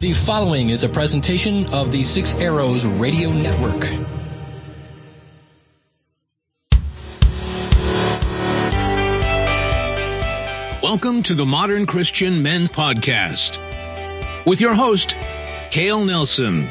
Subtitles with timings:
[0.00, 3.82] The following is a presentation of the Six Arrows Radio Network.
[10.82, 13.60] Welcome to the Modern Christian Men Podcast
[14.46, 15.18] with your host,
[15.70, 16.70] Cale Nelson.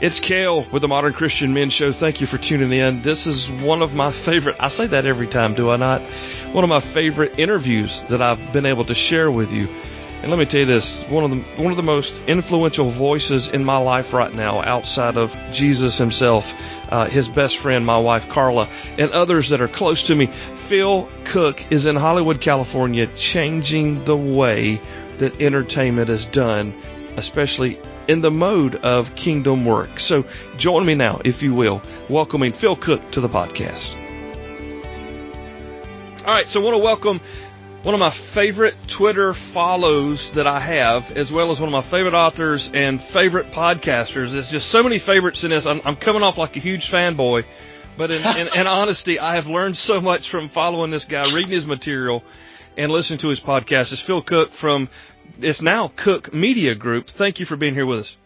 [0.00, 1.92] It's Cale with the Modern Christian Men Show.
[1.92, 3.02] Thank you for tuning in.
[3.02, 6.00] This is one of my favorite, I say that every time, do I not?
[6.52, 9.68] One of my favorite interviews that I've been able to share with you.
[10.20, 13.48] And let me tell you this, one of the, one of the most influential voices
[13.48, 16.54] in my life right now outside of Jesus himself,
[16.90, 20.26] uh, his best friend, my wife Carla, and others that are close to me.
[20.26, 24.78] Phil Cooke is in Hollywood, California, changing the way
[25.18, 26.74] that entertainment is done,
[27.16, 29.98] especially in the mode of kingdom work.
[29.98, 30.26] So
[30.58, 31.80] join me now, if you will,
[32.10, 34.01] welcoming Phil Cooke to the podcast.
[36.24, 37.20] All right, so I want to welcome
[37.82, 41.82] one of my favorite Twitter follows that I have, as well as one of my
[41.82, 44.30] favorite authors and favorite podcasters.
[44.30, 45.66] There's just so many favorites in this.
[45.66, 47.44] I'm, I'm coming off like a huge fanboy,
[47.96, 51.50] but in, in, in honesty, I have learned so much from following this guy, reading
[51.50, 52.22] his material,
[52.76, 53.90] and listening to his podcast.
[53.90, 54.90] It's Phil Cooke from
[55.40, 57.08] it's now Cooke Media Group.
[57.08, 58.16] Thank you for being here with us.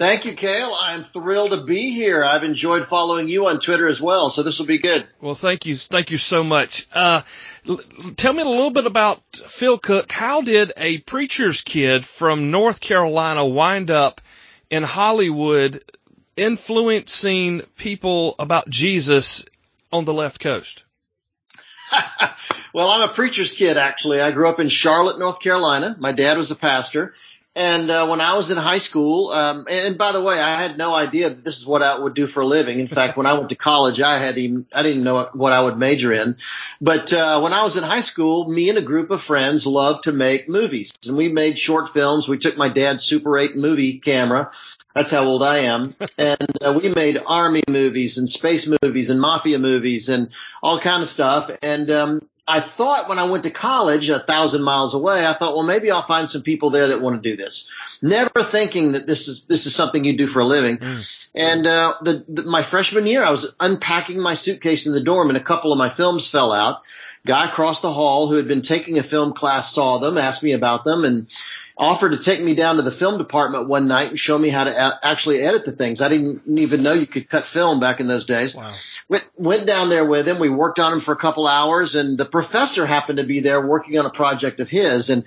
[0.00, 0.74] Thank you, Cale.
[0.80, 2.24] I'm thrilled to be here.
[2.24, 5.06] I've enjoyed following you on Twitter as well, so this will be good.
[5.20, 5.76] Well, thank you.
[5.76, 6.86] Thank you so much.
[6.94, 7.20] Uh,
[7.68, 7.80] l-
[8.16, 10.10] tell me a little bit about Phil Cooke.
[10.10, 14.22] How did a preacher's kid from North Carolina wind up
[14.70, 15.84] in Hollywood
[16.34, 19.44] influencing people about Jesus
[19.92, 20.84] on the left coast?
[22.72, 24.22] well, I'm a preacher's kid, actually.
[24.22, 25.96] I grew up in Charlotte, North Carolina.
[25.98, 27.12] My dad was a pastor.
[27.56, 30.78] And uh, when I was in high school, um, and by the way, I had
[30.78, 32.78] no idea that this is what I would do for a living.
[32.78, 35.60] In fact, when I went to college, I had even I didn't know what I
[35.60, 36.36] would major in.
[36.80, 40.04] But uh, when I was in high school, me and a group of friends loved
[40.04, 42.28] to make movies, and we made short films.
[42.28, 44.52] We took my dad's Super 8 movie camera.
[44.94, 45.94] That's how old I am.
[46.18, 50.30] And uh, we made army movies and space movies and mafia movies and
[50.62, 51.50] all kind of stuff.
[51.62, 55.54] And um, I thought when I went to college a thousand miles away, I thought,
[55.54, 57.68] well, maybe I'll find some people there that want to do this.
[58.02, 60.78] Never thinking that this is this is something you do for a living.
[60.78, 61.02] Mm.
[61.32, 65.28] And uh, the, the my freshman year, I was unpacking my suitcase in the dorm,
[65.28, 66.82] and a couple of my films fell out.
[67.24, 70.52] Guy across the hall who had been taking a film class saw them, asked me
[70.52, 71.28] about them, and
[71.80, 74.64] offered to take me down to the film department one night and show me how
[74.64, 76.02] to a- actually edit the things.
[76.02, 78.54] I didn't even know you could cut film back in those days.
[78.54, 78.74] Wow.
[79.08, 80.38] Went, went down there with him.
[80.38, 83.66] We worked on him for a couple hours and the professor happened to be there
[83.66, 85.08] working on a project of his.
[85.08, 85.24] And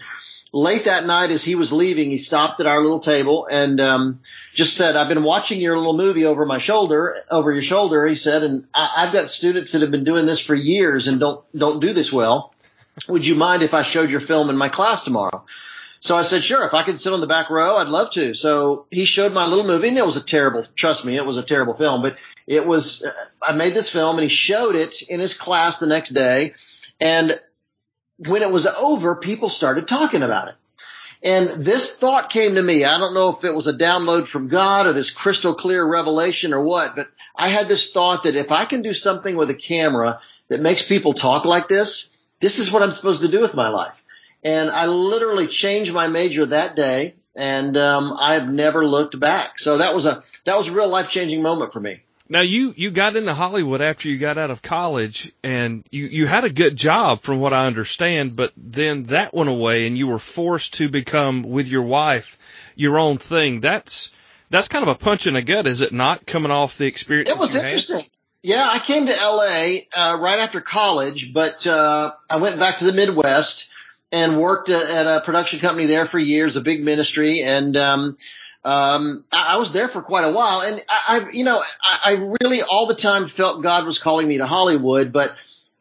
[0.51, 4.19] late that night as he was leaving, he stopped at our little table and, um,
[4.53, 8.05] just said, I've been watching your little movie over my shoulder, over your shoulder.
[8.05, 11.19] He said, and I- I've got students that have been doing this for years and
[11.19, 12.53] don't, don't do this well.
[13.07, 15.43] Would you mind if I showed your film in my class tomorrow?
[16.03, 18.33] So I said, sure, if I could sit on the back row, I'd love to.
[18.33, 21.37] So he showed my little movie and it was a terrible, trust me, it was
[21.37, 25.01] a terrible film, but it was, uh, I made this film and he showed it
[25.03, 26.55] in his class the next day.
[26.99, 27.39] And
[28.17, 30.55] when it was over, people started talking about it.
[31.23, 32.83] And this thought came to me.
[32.83, 36.53] I don't know if it was a download from God or this crystal clear revelation
[36.53, 39.55] or what, but I had this thought that if I can do something with a
[39.55, 40.19] camera
[40.49, 42.09] that makes people talk like this,
[42.41, 44.02] this is what I'm supposed to do with my life.
[44.43, 49.59] And I literally changed my major that day and um, I've never looked back.
[49.59, 52.01] So that was a that was a real life changing moment for me.
[52.29, 56.27] Now you you got into Hollywood after you got out of college, and you you
[56.27, 60.07] had a good job from what I understand, but then that went away, and you
[60.07, 62.37] were forced to become with your wife
[62.75, 63.61] your own thing.
[63.61, 64.11] That's
[64.49, 66.25] that's kind of a punch in the gut, is it not?
[66.25, 67.97] Coming off the experience, it was interesting.
[67.97, 68.09] Had?
[68.41, 69.87] Yeah, I came to L.A.
[69.95, 73.69] Uh, right after college, but uh, I went back to the Midwest
[74.13, 78.17] and worked at a production company there for years, a big ministry, and um,
[78.63, 80.61] um, I, was there for quite a while.
[80.61, 84.27] And I, have you know, I, I really all the time felt God was calling
[84.27, 85.33] me to Hollywood, but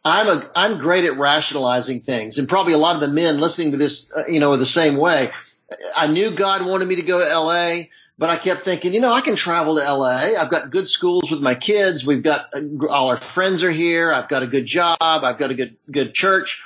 [0.02, 3.72] I'm a I'm great at rationalizing things, and probably a lot of the men listening
[3.72, 5.30] to this, uh, you know, the same way.
[5.94, 7.90] I knew God wanted me to go to L.A.
[8.18, 10.38] But I kept thinking, you know, I can travel to LA.
[10.38, 12.06] I've got good schools with my kids.
[12.06, 14.12] We've got uh, all our friends are here.
[14.12, 14.98] I've got a good job.
[15.00, 16.62] I've got a good, good church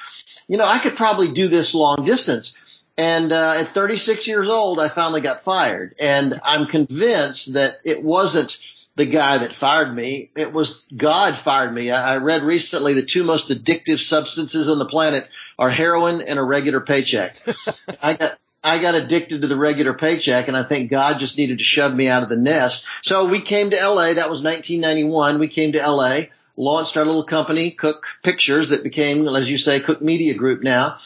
[0.48, 2.56] you know, I could probably do this long distance.
[2.98, 5.94] And uh, at 36 years old, I finally got fired.
[6.00, 8.58] And I'm convinced that it wasn't
[8.96, 10.30] the guy that fired me.
[10.34, 11.90] It was God fired me.
[11.90, 15.28] I, I read recently the two most addictive substances on the planet
[15.58, 17.36] are heroin and a regular paycheck.
[18.02, 21.58] I got I got addicted to the regular paycheck and I think God just needed
[21.58, 22.84] to shove me out of the nest.
[23.02, 24.14] So we came to LA.
[24.14, 25.38] That was 1991.
[25.38, 26.22] We came to LA
[26.56, 30.98] launched our little company, Cooke Pictures, that became, as you say, Cooke Media Group now.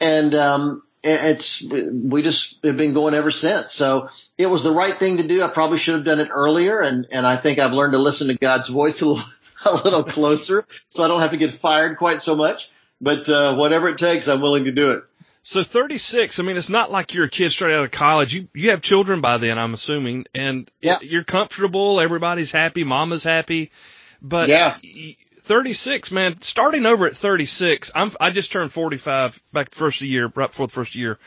[0.00, 3.72] And um, it's we just have been going ever since.
[3.72, 4.08] So
[4.38, 5.42] it was the right thing to do.
[5.42, 8.28] I probably should have done it earlier, and and I think I've learned to listen
[8.28, 9.24] to God's voice a little
[9.66, 12.70] a little closer, so I don't have to get fired quite so much.
[13.00, 15.04] But uh, whatever it takes, I'm willing to do it.
[15.46, 18.32] So 36, I mean, it's not like you're a kid straight out of college.
[18.32, 20.96] You, you have children by then, I'm assuming, and yeah.
[21.02, 22.00] you're comfortable.
[22.00, 22.82] Everybody's happy.
[22.82, 23.70] Mama's happy.
[24.24, 24.78] But yeah.
[25.40, 30.32] 36, man, starting over at 36, I'm, I just turned 45 back the first year,
[30.34, 31.18] right before the first year.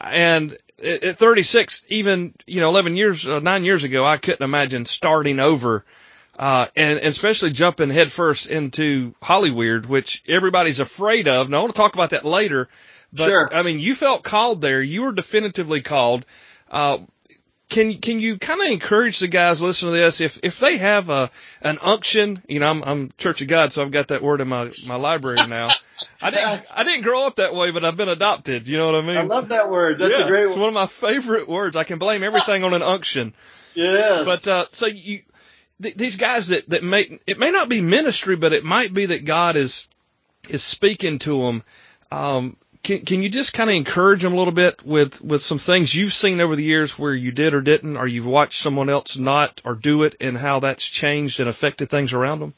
[0.00, 4.84] And at 36, even, you know, 11 years, uh, nine years ago, I couldn't imagine
[4.84, 5.84] starting over.
[6.36, 11.48] Uh, and, and especially jumping headfirst into Hollyweird, which everybody's afraid of.
[11.48, 12.68] Now I want to talk about that later
[13.12, 13.50] but sure.
[13.52, 14.82] I mean, you felt called there.
[14.82, 16.24] You were definitively called.
[16.70, 16.98] Uh,
[17.70, 21.08] can can you kind of encourage the guys listening to this if if they have
[21.08, 21.30] a
[21.62, 22.42] an unction?
[22.48, 24.96] You know, I'm I'm Church of God, so I've got that word in my my
[24.96, 25.70] library now.
[26.20, 28.66] I didn't I didn't grow up that way, but I've been adopted.
[28.66, 29.16] You know what I mean?
[29.16, 29.98] I love that word.
[29.98, 30.44] That's yeah, a great.
[30.44, 30.50] One.
[30.50, 31.76] It's one of my favorite words.
[31.76, 33.34] I can blame everything on an unction.
[33.74, 34.24] Yes.
[34.24, 35.22] But uh, so you
[35.80, 39.06] th- these guys that that may it may not be ministry, but it might be
[39.06, 39.86] that God is
[40.48, 41.62] is speaking to them.
[42.10, 45.58] Um, can can you just kind of encourage them a little bit with with some
[45.58, 48.88] things you've seen over the years where you did or didn't, or you've watched someone
[48.88, 52.54] else not or do it, and how that's changed and affected things around them?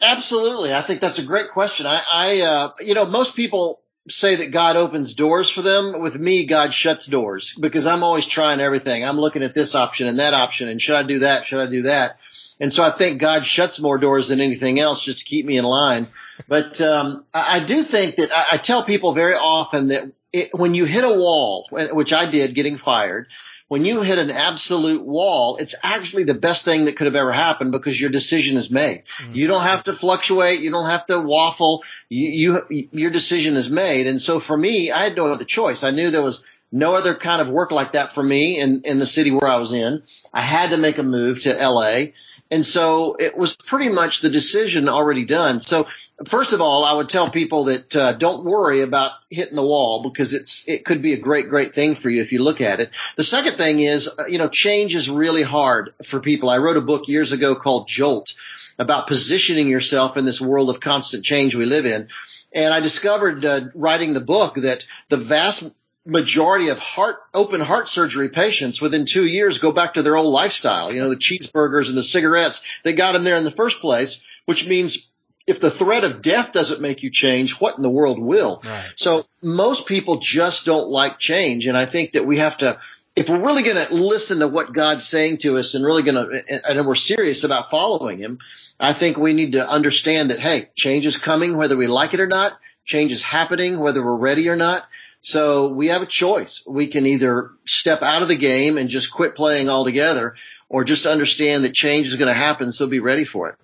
[0.00, 1.86] Absolutely, I think that's a great question.
[1.86, 6.02] I, I uh, you know, most people say that God opens doors for them.
[6.02, 9.04] With me, God shuts doors because I'm always trying everything.
[9.04, 11.46] I'm looking at this option and that option, and should I do that?
[11.46, 12.18] Should I do that?
[12.60, 15.56] And so I think God shuts more doors than anything else just to keep me
[15.56, 16.08] in line.
[16.48, 20.50] But um, I, I do think that I, I tell people very often that it,
[20.52, 23.26] when you hit a wall, which I did getting fired,
[23.72, 27.32] when you hit an absolute wall, it's actually the best thing that could have ever
[27.32, 29.04] happened because your decision is made.
[29.22, 29.34] Mm-hmm.
[29.34, 30.60] You don't have to fluctuate.
[30.60, 31.82] You don't have to waffle.
[32.10, 34.06] You, you, your decision is made.
[34.06, 35.84] And so for me, I had no other choice.
[35.84, 38.98] I knew there was no other kind of work like that for me in, in
[38.98, 40.02] the city where I was in.
[40.34, 42.12] I had to make a move to LA.
[42.52, 45.58] And so it was pretty much the decision already done.
[45.60, 45.86] So
[46.26, 50.02] first of all, I would tell people that uh, don't worry about hitting the wall
[50.02, 52.78] because it's it could be a great great thing for you if you look at
[52.78, 52.90] it.
[53.16, 56.50] The second thing is, uh, you know, change is really hard for people.
[56.50, 58.34] I wrote a book years ago called Jolt
[58.78, 62.08] about positioning yourself in this world of constant change we live in.
[62.52, 65.72] And I discovered uh, writing the book that the vast
[66.04, 70.32] majority of heart open heart surgery patients within two years go back to their old
[70.32, 70.92] lifestyle.
[70.92, 74.20] You know, the cheeseburgers and the cigarettes that got them there in the first place,
[74.46, 75.06] which means
[75.46, 78.62] if the threat of death doesn't make you change, what in the world will?
[78.64, 78.92] Right.
[78.96, 81.66] So most people just don't like change.
[81.66, 82.78] And I think that we have to,
[83.16, 86.14] if we're really going to listen to what God's saying to us and really going
[86.14, 88.38] to, and we're serious about following him,
[88.78, 92.20] I think we need to understand that, hey, change is coming whether we like it
[92.20, 92.56] or not.
[92.84, 94.84] Change is happening whether we're ready or not.
[95.22, 96.64] So we have a choice.
[96.66, 100.34] We can either step out of the game and just quit playing altogether
[100.68, 102.72] or just understand that change is going to happen.
[102.72, 103.54] So be ready for it.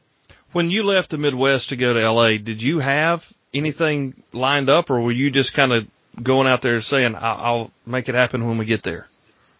[0.53, 4.89] When you left the Midwest to go to LA, did you have anything lined up
[4.89, 5.87] or were you just kind of
[6.23, 9.07] going out there saying, I'll make it happen when we get there?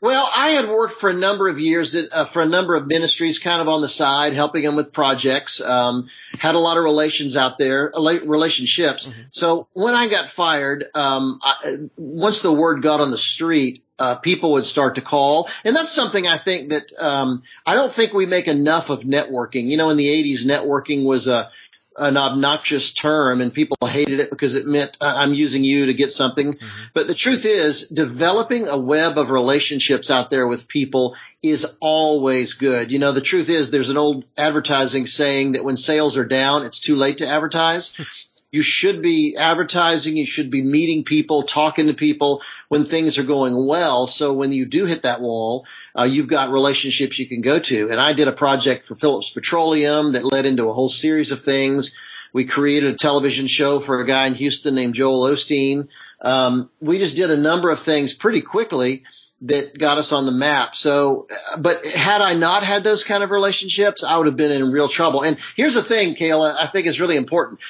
[0.01, 2.87] Well, I had worked for a number of years at, uh, for a number of
[2.87, 5.61] ministries, kind of on the side, helping them with projects.
[5.61, 6.09] Um,
[6.39, 9.07] had a lot of relations out there, relationships.
[9.07, 9.23] Mm-hmm.
[9.31, 14.15] So when I got fired, um, I, once the word got on the street, uh,
[14.17, 18.13] people would start to call, and that's something I think that um, I don't think
[18.13, 19.67] we make enough of networking.
[19.67, 21.51] You know, in the '80s, networking was a
[21.99, 26.11] an obnoxious term and people hated it because it meant I'm using you to get
[26.11, 26.55] something.
[26.55, 26.83] Mm-hmm.
[26.95, 32.55] But the truth is developing a web of relationships out there with people is always
[32.55, 32.91] good.
[32.91, 36.65] You know, the truth is there's an old advertising saying that when sales are down,
[36.65, 37.93] it's too late to advertise.
[38.51, 40.17] You should be advertising.
[40.17, 44.07] You should be meeting people, talking to people when things are going well.
[44.07, 45.67] So when you do hit that wall,
[45.99, 47.91] uh, you've got relationships you can go to.
[47.91, 51.43] And I did a project for Phillips Petroleum that led into a whole series of
[51.43, 51.95] things.
[52.33, 55.89] We created a television show for a guy in Houston named Joel Osteen.
[56.21, 59.05] Um, we just did a number of things pretty quickly
[59.43, 60.75] that got us on the map.
[60.75, 61.29] So,
[61.61, 64.89] but had I not had those kind of relationships, I would have been in real
[64.89, 65.23] trouble.
[65.23, 67.61] And here's the thing, Kayla, I think is really important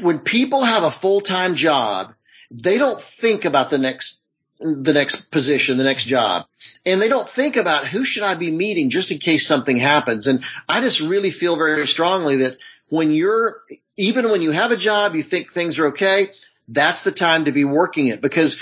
[0.00, 2.14] when people have a full-time job,
[2.50, 4.20] they don't think about the next
[4.60, 6.46] the next position, the next job.
[6.86, 10.26] And they don't think about who should I be meeting just in case something happens.
[10.26, 12.58] And I just really feel very strongly that
[12.88, 13.60] when you're,
[13.96, 16.30] even when you have a job, you think things are okay,
[16.68, 18.58] that's the time to be working it because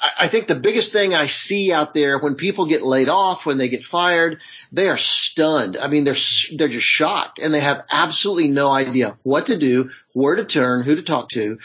[0.00, 3.58] I, think the biggest thing I see out there when people get laid off, when
[3.58, 4.40] they get fired,
[4.72, 5.76] they are stunned.
[5.76, 6.16] I mean, they're
[6.56, 10.82] they're just shocked, and they have absolutely no idea what to do, where to turn,
[10.82, 11.58] who to talk to,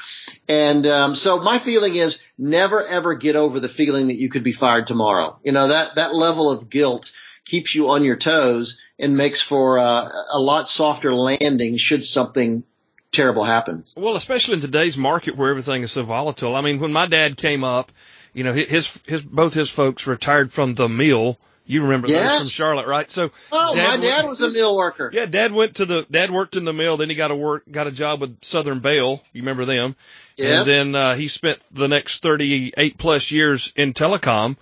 [0.48, 4.44] and um, so my feeling is never ever get over the feeling that you could
[4.44, 5.38] be fired tomorrow.
[5.44, 7.12] You know that that level of guilt
[7.46, 12.64] keeps you on your toes and makes for uh, a lot softer landing should something
[13.12, 13.86] terrible happen.
[13.96, 16.56] Well, especially in today's market where everything is so volatile.
[16.56, 17.92] I mean, when my dad came up,
[18.34, 21.38] you know, his his both his folks retired from the mill.
[21.66, 22.30] You remember yes.
[22.30, 23.10] those from Charlotte, right?
[23.10, 25.10] So, oh, dad my dad went, was a mill worker.
[25.14, 26.98] Yeah, dad went to the dad worked in the mill.
[26.98, 29.22] Then he got a work got a job with Southern Bell.
[29.32, 29.96] You remember them?
[30.36, 30.68] Yes.
[30.68, 34.58] And then uh, he spent the next thirty eight plus years in telecom.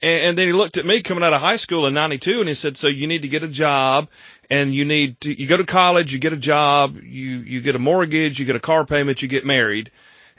[0.00, 2.48] And, and then he looked at me coming out of high school in '92, and
[2.48, 4.08] he said, "So you need to get a job,
[4.48, 7.76] and you need to you go to college, you get a job, you you get
[7.76, 9.90] a mortgage, you get a car payment, you get married."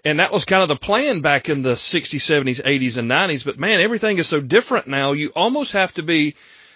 [0.05, 3.43] And that was kind of the plan back in the 60s, 70s, 80s, and 90s.
[3.43, 5.11] But man, everything is so different now.
[5.13, 6.35] You almost have to be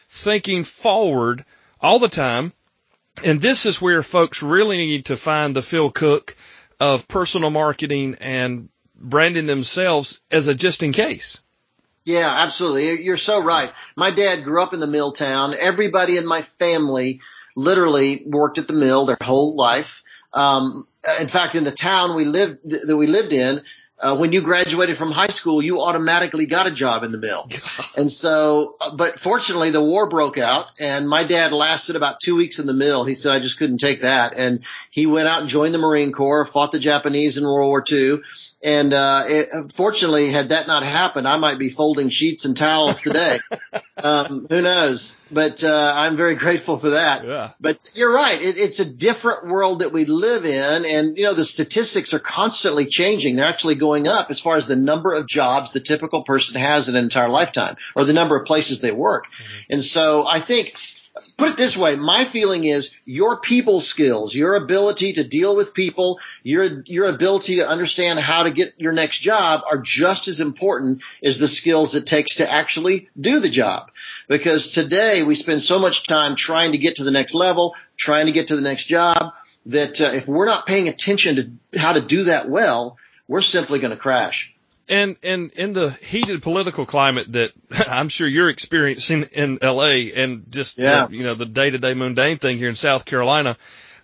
[0.10, 1.46] thinking forward
[1.80, 2.54] all the time.
[3.24, 6.36] And this is where folks really need to find the Phil Cooke
[6.80, 11.40] of personal marketing and branding themselves as a just in case.
[12.04, 13.04] Yeah, absolutely.
[13.04, 13.72] You're so right.
[13.96, 15.54] My dad grew up in the mill town.
[15.60, 17.22] Everybody in my family
[17.56, 20.04] literally worked at the mill their whole life.
[20.34, 20.88] Um,
[21.20, 23.62] in fact, in the town we lived that we lived in,
[24.02, 27.48] uh, when you graduated from high school, you automatically got a job in the mill.
[27.96, 32.36] and so, uh, but fortunately the war broke out and my dad lasted about two
[32.36, 33.04] weeks in the mill.
[33.04, 34.34] He said, I just couldn't take that.
[34.36, 37.84] And he went out and joined the Marine Corps, fought the Japanese in World War
[37.90, 38.22] II
[38.64, 43.02] and uh, it, fortunately, had that not happened, I might be folding sheets and towels
[43.02, 43.40] today.
[43.98, 45.16] um, who knows?
[45.32, 47.26] But uh, I'm very grateful for that.
[47.26, 47.52] Yeah.
[47.60, 48.40] But you're right.
[48.40, 52.20] It, it's a different world that we live in, and you know the statistics are
[52.20, 53.36] constantly changing.
[53.36, 56.88] They're actually going up as far as the number of jobs the typical person has
[56.88, 59.26] in an entire lifetime, or the number of places they work.
[59.26, 59.74] Mm-hmm.
[59.74, 60.76] And so I think
[61.42, 65.74] put it this way, my feeling is your people skills, your ability to deal with
[65.74, 70.40] people, your your ability to understand how to get your next job are just as
[70.40, 73.90] important as the skills it takes to actually do the job.
[74.28, 78.28] Because today we spend so much time trying to get to the next level, trying
[78.28, 79.34] to get to the next job
[79.66, 83.80] that uh, if we're not paying attention to how to do that well, we're simply
[83.80, 84.54] going to crash.
[84.92, 87.52] And and in the heated political climate that
[87.88, 91.08] I'm sure you're experiencing in LA and just yeah.
[91.08, 93.58] the, you know the day to day mundane thing here in South Carolina,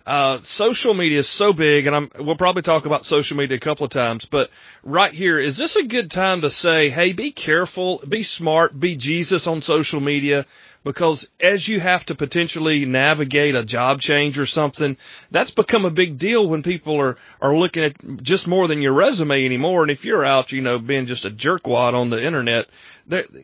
[0.06, 3.60] uh, social media is so big, and I'm we'll probably talk about social media a
[3.60, 4.50] couple of times, but
[4.82, 8.96] right here is this a good time to say, hey, be careful, be smart, be
[8.96, 10.46] Jesus on social media
[10.88, 14.96] because as you have to potentially navigate a job change or something,
[15.30, 18.94] that's become a big deal when people are, are looking at just more than your
[18.94, 19.82] resume anymore.
[19.82, 22.68] And if you're out, you know, being just a jerkwad on the internet,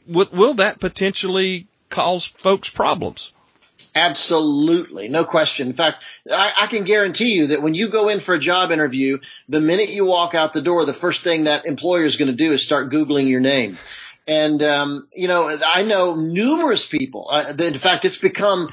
[0.06, 3.34] will, will that potentially cause folks problems?
[3.94, 5.10] Absolutely.
[5.10, 5.68] No question.
[5.68, 8.70] In fact, I, I, can guarantee you that when you go in for a job
[8.70, 9.18] interview,
[9.50, 12.34] the minute you walk out the door, the first thing that employer is going to
[12.34, 13.76] do is start Googling your name.
[14.26, 17.28] And, um, you know, I know numerous people.
[17.30, 18.70] Uh, in fact, it's become,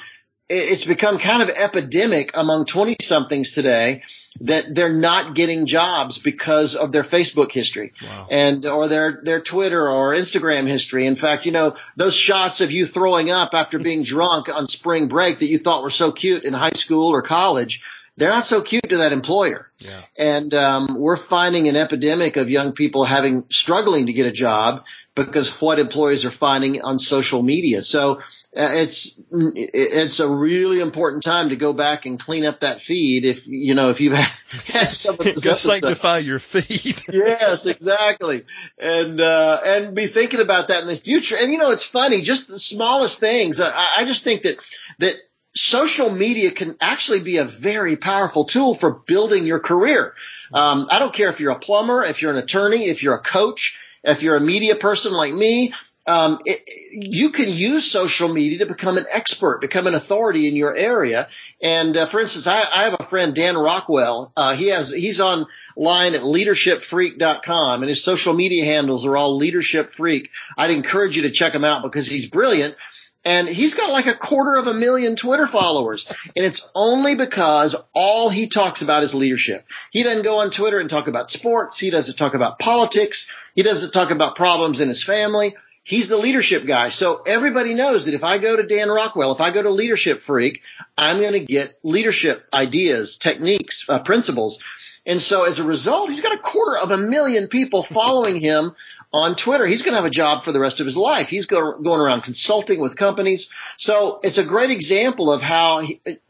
[0.50, 4.02] it's become kind of epidemic among 20 somethings today
[4.40, 8.28] that they're not getting jobs because of their Facebook history wow.
[8.32, 11.06] and or their their Twitter or Instagram history.
[11.06, 15.10] In fact, you know those shots of you throwing up after being drunk on spring
[15.10, 17.82] break that you thought were so cute in high school or college
[18.22, 19.72] they're not so cute to that employer.
[19.80, 20.02] Yeah.
[20.16, 24.86] And um, we're finding an epidemic of young people having struggling to get a job
[25.16, 27.82] because what employers are finding on social media.
[27.82, 28.20] So
[28.56, 33.26] uh, it's it's a really important time to go back and clean up that feed.
[33.26, 37.02] If you know if you've had some of those go sanctify your feed.
[37.12, 38.44] yes, exactly,
[38.78, 41.38] and uh, and be thinking about that in the future.
[41.42, 43.60] And you know, it's funny, just the smallest things.
[43.60, 44.58] I, I just think that
[45.00, 45.16] that
[45.54, 50.14] social media can actually be a very powerful tool for building your career.
[50.54, 53.22] Um, I don't care if you're a plumber, if you're an attorney, if you're a
[53.22, 55.74] coach, if you're a media person like me.
[56.08, 60.56] Um, it, you can use social media to become an expert, become an authority in
[60.56, 61.30] your area.
[61.62, 64.34] And uh, for instance, I, I, have a friend, Dan Rockwell.
[64.36, 69.94] Uh, he has he's online at leadershipfreak.com, and his social media handles are all leadership
[69.94, 70.32] freak.
[70.58, 72.76] I'd encourage you to check him out because he's brilliant
[73.24, 76.08] and he's got like a quarter of a million Twitter followers.
[76.36, 79.66] And it's only because all he talks about is leadership.
[79.92, 81.78] He doesn't go on Twitter and talk about sports.
[81.78, 83.28] He doesn't talk about politics.
[83.54, 85.56] He doesn't talk about problems in his family.
[85.84, 86.90] He's the leadership guy.
[86.90, 90.22] So everybody knows that if I go to Dan Rockwell, if I go to Leadership
[90.22, 90.62] Freak,
[90.98, 94.60] I'm going to get leadership ideas, techniques, uh, principles.
[95.06, 98.76] And so as a result, he's got a quarter of a million people following him
[99.14, 99.66] on Twitter.
[99.66, 101.30] He's going to have a job for the rest of his life.
[101.30, 103.50] He's go, going around consulting with companies.
[103.78, 105.82] So it's a great example of how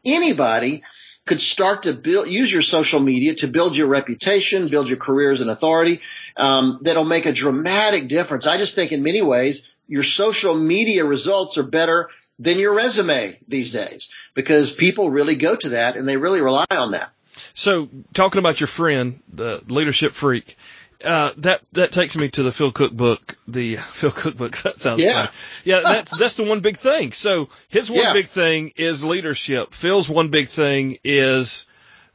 [0.03, 0.83] anybody
[1.25, 5.41] could start to build, use your social media to build your reputation, build your careers
[5.41, 6.01] and authority.
[6.35, 8.47] Um, that'll make a dramatic difference.
[8.47, 12.09] I just think in many ways your social media results are better
[12.39, 16.65] than your resume these days because people really go to that and they really rely
[16.71, 17.11] on that.
[17.53, 20.57] So talking about your friend, the leadership freak,
[21.03, 23.37] uh, that that takes me to the Phil Cooke book.
[23.47, 24.57] The Phil Cooke book.
[24.59, 25.29] That sounds yeah, funny.
[25.63, 25.79] yeah.
[25.81, 27.11] That's that's the one big thing.
[27.11, 28.13] So his one Yeah.
[28.13, 29.73] big thing is leadership.
[29.73, 31.65] Phil's one big thing is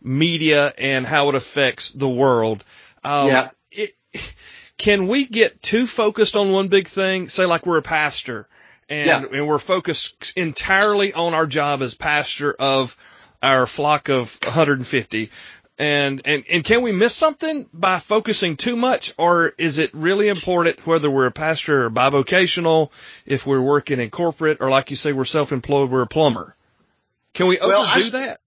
[0.03, 2.65] media and how it affects the world.
[3.05, 3.51] Um, Yeah.
[3.71, 3.95] It,
[4.79, 7.29] can we get too focused on one big thing?
[7.29, 8.47] Say like we're a pastor
[8.89, 9.39] and Yeah.
[9.39, 12.97] and we're focused entirely on our job as pastor of
[13.43, 15.31] our flock of 150
[15.79, 20.29] and and and can we miss something by focusing too much or is it really
[20.29, 22.91] important whether we're a pastor or bivocational
[23.27, 26.57] if we're working in corporate or like you say we're self-employed we're a plumber?
[27.35, 28.41] Can we overdo Well, I that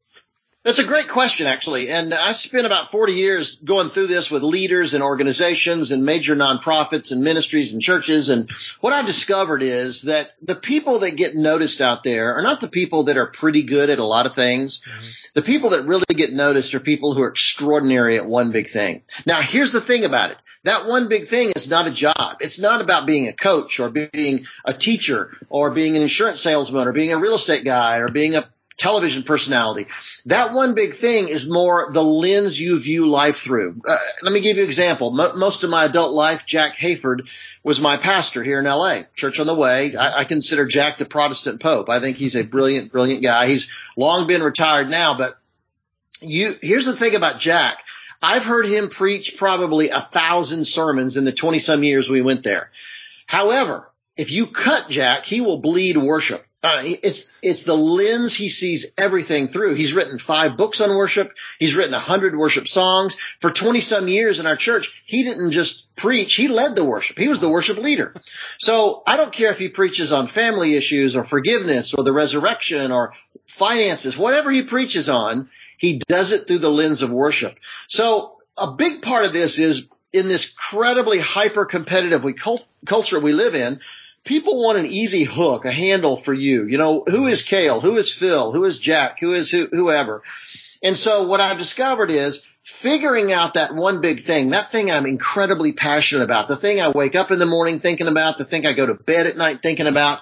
[0.66, 1.90] That's a great question, actually.
[1.90, 6.36] And I spent about 40 years going through this with leaders and organizations and major
[6.36, 8.28] nonprofits and ministries and churches.
[8.28, 8.50] And
[8.82, 12.68] what I've discovered is that the people that get noticed out there are not the
[12.68, 14.82] people that are pretty good at a lot of things.
[14.82, 15.08] Mm-hmm.
[15.36, 19.04] The people that really get noticed are people who are extraordinary at one big thing.
[19.26, 20.38] Now, here's the thing about it.
[20.66, 22.38] That one big thing is not a job.
[22.42, 26.86] It's not about being a coach or being a teacher or being an insurance salesman
[26.86, 28.50] or being a real estate guy or being a
[28.80, 29.88] television personality.
[30.26, 33.82] That one big thing is more the lens you view life through.
[33.88, 35.12] Uh, let me give you an example.
[35.12, 37.30] Mo- most of my adult life, Jack Hayford
[37.64, 39.96] was my pastor here in LA, Church on the Way.
[39.96, 41.90] I, I consider Jack the Protestant Pope.
[41.90, 43.48] I think he's a brilliant, brilliant guy.
[43.48, 45.38] He's long been retired now, but
[46.22, 47.80] you, here's the thing about Jack.
[48.22, 52.44] I've heard him preach probably a thousand sermons in the 20 some years we went
[52.44, 52.72] there.
[53.26, 56.46] However, if you cut Jack, he will bleed worship.
[56.62, 59.76] Uh, it's it's the lens he sees everything through.
[59.76, 61.34] He's written five books on worship.
[61.58, 65.02] He's written a hundred worship songs for twenty some years in our church.
[65.06, 67.18] He didn't just preach; he led the worship.
[67.18, 68.14] He was the worship leader.
[68.58, 72.92] So I don't care if he preaches on family issues or forgiveness or the resurrection
[72.92, 73.14] or
[73.48, 77.58] finances, whatever he preaches on, he does it through the lens of worship.
[77.88, 82.26] So a big part of this is in this incredibly hyper competitive
[82.86, 83.80] culture we live in
[84.30, 86.68] people want an easy hook, a handle for you.
[86.68, 87.82] You know, who is Cale?
[87.82, 88.52] Who is Phil?
[88.52, 89.20] Who is Jack?
[89.20, 90.22] Who is who, whoever?
[90.84, 95.08] And so what I've discovered is figuring out that one big thing, that thing I'm
[95.08, 98.68] incredibly passionate about, the thing I wake up in the morning thinking about, the thing
[98.68, 100.22] I go to bed at night thinking about.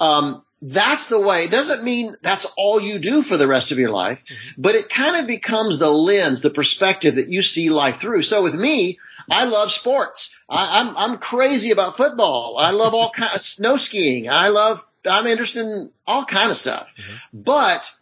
[0.00, 1.44] Um, that's the way.
[1.44, 4.62] It doesn't mean that's all you do for the rest of your life, mm-hmm.
[4.62, 8.22] but it kind of becomes the lens, the perspective that you see life through.
[8.22, 8.98] So with me,
[9.30, 10.30] I love sports.
[10.48, 12.56] I, I'm I'm crazy about football.
[12.58, 14.30] I love all kind of snow skiing.
[14.30, 14.84] I love.
[15.06, 16.94] I'm interested in all kind of stuff.
[16.96, 17.42] Mm-hmm.
[17.42, 17.92] But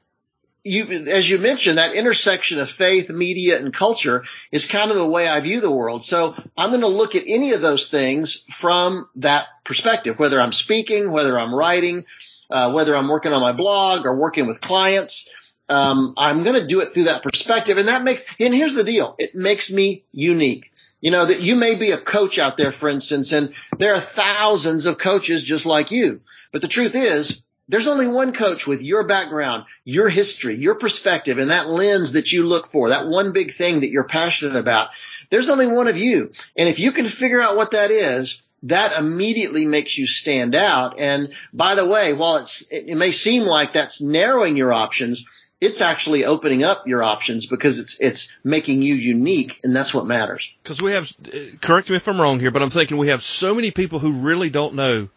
[0.63, 4.23] you, as you mentioned, that intersection of faith, media, and culture
[4.53, 6.05] is kind of the way I view the world.
[6.05, 10.53] So I'm going to look at any of those things from that perspective, whether I'm
[10.53, 12.05] speaking, whether I'm writing,
[12.53, 15.29] uh, whether I'm working on my blog or working with clients.
[15.69, 17.79] Um, I'm going to do it through that perspective.
[17.79, 19.15] And that makes, and here's the deal.
[19.19, 20.71] It makes me unique.
[21.01, 24.01] You know, that you may be a coach out there, for instance, and there are
[24.01, 26.21] thousands of coaches just like you.
[26.53, 31.39] But the truth is, there's only one coach with your background, your history, your perspective,
[31.39, 34.91] and that lens that you look for, that one big thing that you're passionate about.
[35.31, 36.33] There's only one of you.
[36.57, 40.99] And if you can figure out what that is, that immediately makes you stand out.
[41.01, 45.25] And by the way, while it's, it may seem like that's narrowing your options,
[45.61, 50.07] it's actually opening up your options because it's it's making you unique, and that's what
[50.07, 50.53] matters.
[50.63, 53.23] Because we have, uh, correct me if I'm wrong here, but I'm thinking we have
[53.23, 55.09] so many people who really don't know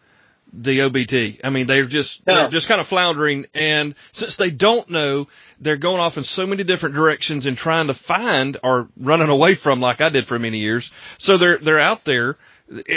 [0.52, 1.40] the OBT.
[1.42, 2.34] I mean, they're just No.
[2.34, 5.26] they're just kind of floundering, and since they don't know,
[5.60, 9.56] they're going off in so many different directions and trying to find or running away
[9.56, 10.92] from, like I did for many years.
[11.18, 12.36] So they're they're out there,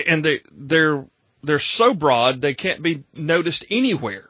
[0.07, 1.05] and they they're
[1.43, 4.29] they're so broad they can't be noticed anywhere.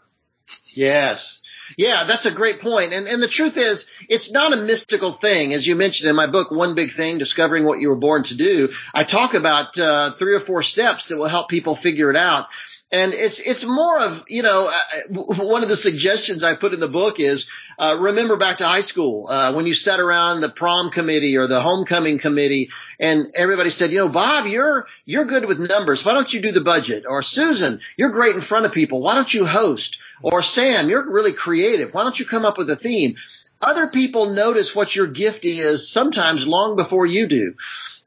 [0.73, 1.39] Yes.
[1.78, 2.93] Yeah, that's a great point.
[2.93, 6.28] And and the truth is, it's not a mystical thing, as you mentioned in my
[6.28, 8.69] book, One Big Thing: Discovering What You Were Born to Do.
[8.93, 12.47] I talk about uh, three or four steps that will help people figure it out.
[12.91, 16.80] And it's it's more of you know uh, one of the suggestions I put in
[16.80, 17.47] the book is
[17.78, 21.45] uh, remember back to high school uh, when you sat around the prom committee or
[21.45, 26.04] the homecoming committee and everybody said you know Bob you're you're good with numbers.
[26.04, 27.06] Why don't you do the budget?
[27.08, 29.02] Or Susan you're great in front of people.
[29.02, 29.99] Why don't you host?
[30.23, 31.93] Or Sam you're really creative.
[31.93, 33.17] Why don't you come up with a theme?
[33.62, 37.54] Other people notice what your gift is sometimes long before you do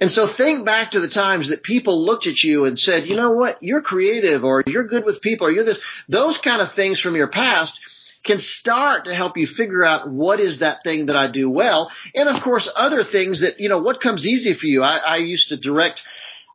[0.03, 3.15] And so think back to the times that people looked at you and said, you
[3.15, 6.73] know what, you're creative or you're good with people or you're this, those kind of
[6.73, 7.79] things from your past
[8.25, 11.89] can start to help you figure out what is that thing that I do well.
[12.17, 14.83] And of course, other things that, you know, what comes easy for you.
[14.83, 16.05] I, I used to direct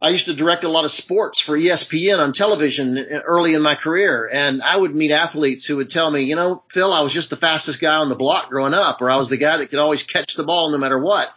[0.02, 3.76] I used to direct a lot of sports for ESPN on television early in my
[3.76, 4.30] career.
[4.32, 7.30] And I would meet athletes who would tell me, you know, Phil, I was just
[7.30, 9.80] the fastest guy on the block growing up, or I was the guy that could
[9.80, 11.34] always catch the ball no matter what.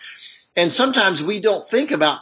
[0.61, 2.20] And sometimes we don't think about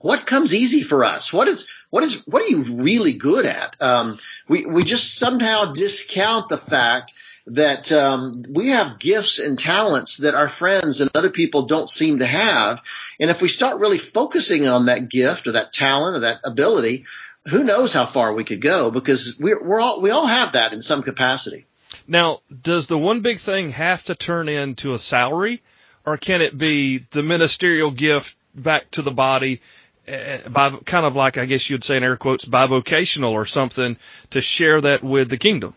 [0.00, 1.32] what comes easy for us.
[1.32, 3.76] What is, what is, what are you really good at?
[3.80, 7.12] Um, we, we just somehow discount the fact
[7.46, 12.18] that um, we have gifts and talents that our friends and other people don't seem
[12.18, 12.82] to have.
[13.20, 17.04] And if we start really focusing on that gift or that talent or that ability,
[17.48, 20.72] who knows how far we could go because we're, we're all, we all have that
[20.72, 21.66] in some capacity.
[22.08, 25.62] Now, does the one big thing have to turn into a salary
[26.04, 29.60] or can it be the ministerial gift back to the body
[30.08, 33.96] uh, by kind of like, I guess you'd say in air quotes, bivocational or something
[34.30, 35.74] to share that with the kingdom?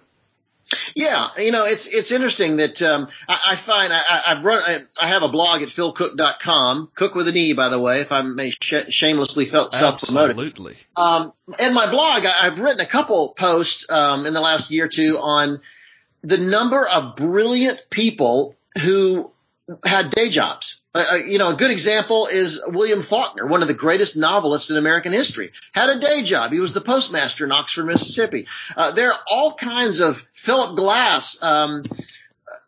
[0.95, 4.81] Yeah, you know, it's it's interesting that um, I, I find I, I've run I,
[4.99, 8.23] I have a blog at philcooke.com, cooke with an e, by the way, if I
[8.23, 10.31] may sh- shamelessly self promote.
[10.31, 10.75] Absolutely.
[10.95, 14.85] Um, and my blog, I, I've written a couple posts um, in the last year
[14.85, 15.61] or two on
[16.23, 19.31] the number of brilliant people who
[19.83, 20.79] had day jobs.
[20.93, 24.69] Uh, uh, you know, a good example is William Faulkner, one of the greatest novelists
[24.71, 25.51] in American history.
[25.73, 26.51] Had a day job.
[26.51, 28.47] He was the postmaster in Oxford, Mississippi.
[28.77, 31.37] Uh, there are all kinds of Philip Glass.
[31.41, 31.83] Um,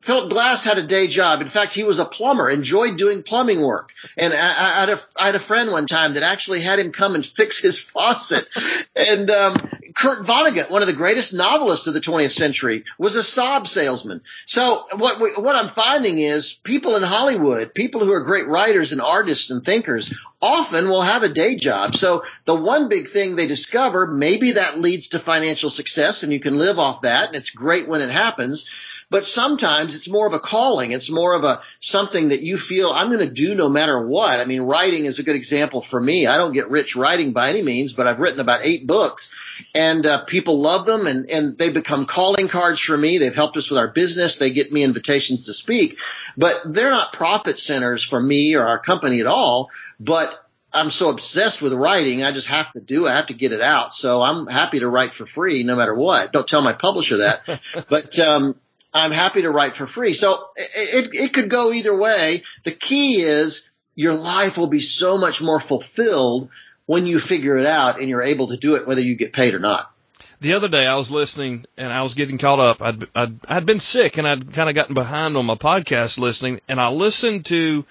[0.01, 1.41] Philip Glass had a day job.
[1.41, 3.91] In fact, he was a plumber, enjoyed doing plumbing work.
[4.17, 6.91] And I, I, had, a, I had a friend one time that actually had him
[6.91, 8.47] come and fix his faucet.
[8.95, 9.55] And um,
[9.93, 14.21] Kurt Vonnegut, one of the greatest novelists of the 20th century, was a Saab salesman.
[14.45, 18.93] So what we, what I'm finding is people in Hollywood, people who are great writers
[18.93, 21.95] and artists and thinkers, often will have a day job.
[21.95, 26.39] So the one big thing they discover, maybe that leads to financial success, and you
[26.39, 28.65] can live off that, and it's great when it happens.
[29.09, 30.91] But sometimes it's more of a calling.
[30.91, 34.39] It's more of a something that you feel I'm going to do no matter what.
[34.39, 36.27] I mean, writing is a good example for me.
[36.27, 39.31] I don't get rich writing by any means, but I've written about eight books
[39.73, 43.17] and uh, people love them and, and they become calling cards for me.
[43.17, 44.37] They've helped us with our business.
[44.37, 45.99] They get me invitations to speak,
[46.35, 49.69] but they're not profit centers for me or our company at all.
[50.01, 50.37] But
[50.73, 53.09] I'm so obsessed with writing, I just have to do it.
[53.09, 53.93] I have to get it out.
[53.93, 56.33] So I'm happy to write for free no matter what.
[56.33, 57.61] Don't tell my publisher that.
[57.89, 58.59] but um,
[58.93, 60.13] I'm happy to write for free.
[60.13, 62.43] So it, it, could go either way.
[62.63, 63.63] The key is
[63.95, 66.49] your life will be so much more fulfilled
[66.85, 69.53] when you figure it out and you're able to do it whether you get paid
[69.53, 69.91] or not.
[70.39, 72.81] The other day I was listening and I was getting caught up.
[72.81, 76.61] I'd, I'd, I'd been sick and I'd kind of gotten behind on my podcast listening
[76.67, 77.85] and I listened to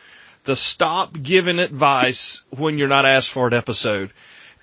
[0.45, 4.13] the stop giving advice when you're not asked for it episode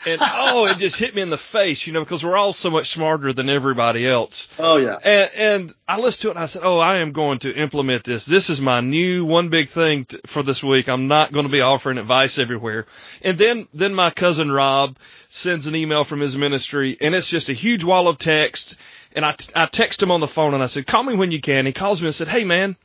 [0.05, 2.69] and oh, it just hit me in the face, you know, because we're all so
[2.69, 4.47] much smarter than everybody else.
[4.59, 4.97] Oh yeah.
[5.03, 8.03] And, and I listened to it and I said, oh, I am going to implement
[8.03, 8.25] this.
[8.25, 10.89] This is my new one big thing t- for this week.
[10.89, 12.85] I'm not going to be offering advice everywhere.
[13.21, 14.97] And then, then my cousin Rob
[15.29, 18.75] sends an email from his ministry and it's just a huge wall of text.
[19.15, 21.41] And I, I text him on the phone and I said, call me when you
[21.41, 21.65] can.
[21.65, 22.75] He calls me and said, Hey man,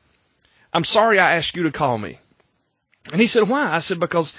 [0.73, 2.19] I'm sorry I asked you to call me.
[3.13, 3.73] And he said, why?
[3.73, 4.35] I said, because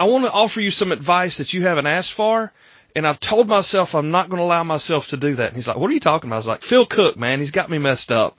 [0.00, 2.52] I want to offer you some advice that you haven't asked for.
[2.96, 5.48] And I've told myself I'm not going to allow myself to do that.
[5.48, 6.36] And he's like, what are you talking about?
[6.36, 8.36] I was like, Phil Cooke, man, he's got me messed up.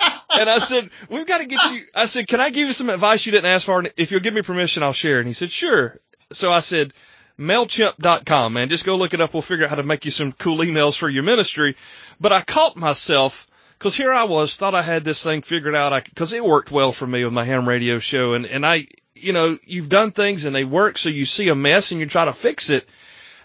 [0.30, 2.88] and I said, we've got to get you, I said, can I give you some
[2.88, 3.78] advice you didn't ask for?
[3.78, 5.18] And if you'll give me permission, I'll share.
[5.18, 6.00] And he said, sure.
[6.32, 6.92] So I said,
[7.38, 8.68] MailChimp.com, man.
[8.68, 9.34] Just go look it up.
[9.34, 11.76] We'll figure out how to make you some cool emails for your ministry.
[12.20, 13.46] But I caught myself
[13.78, 15.92] because here I was, thought I had this thing figured out.
[15.92, 18.34] I, cause it worked well for me with my ham radio show.
[18.34, 18.86] And, and I,
[19.24, 22.06] you know, you've done things and they work, so you see a mess and you
[22.06, 22.88] try to fix it.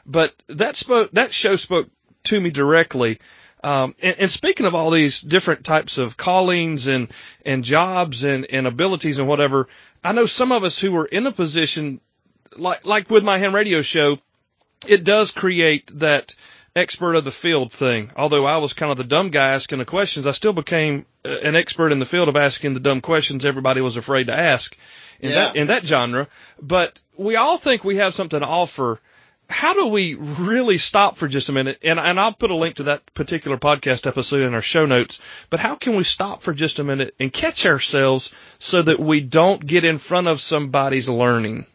[0.06, 1.90] But that spoke, that show spoke
[2.26, 3.20] to me directly.
[3.64, 7.12] Um, and, and speaking of all these different types of callings and,
[7.46, 9.68] and jobs and, and abilities and whatever,
[10.04, 12.00] I know some of us who are in a position
[12.58, 14.20] like, like with my ham radio show,
[14.88, 16.34] it does create that
[16.76, 18.12] expert of the field thing.
[18.16, 21.30] Although I was kind of the dumb guy asking the questions, I still became uh,
[21.44, 24.78] an expert in the field of asking the dumb questions everybody was afraid to ask
[25.20, 25.36] in yeah.
[25.36, 26.28] that in that genre.
[26.62, 29.00] But we all think we have something to offer.
[29.50, 31.80] How do we really stop for just a minute?
[31.84, 35.20] And and I'll put a link to that particular podcast episode in our show notes.
[35.50, 39.22] But how can we stop for just a minute and catch ourselves so that we
[39.22, 41.66] don't get in front of somebody's learning?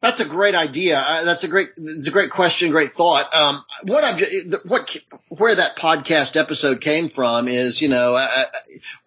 [0.00, 0.98] That's a great idea.
[0.98, 3.34] Uh, that's a great, it's a great question, great thought.
[3.34, 4.96] Um, what I'm, what,
[5.28, 8.16] where that podcast episode came from is, you know,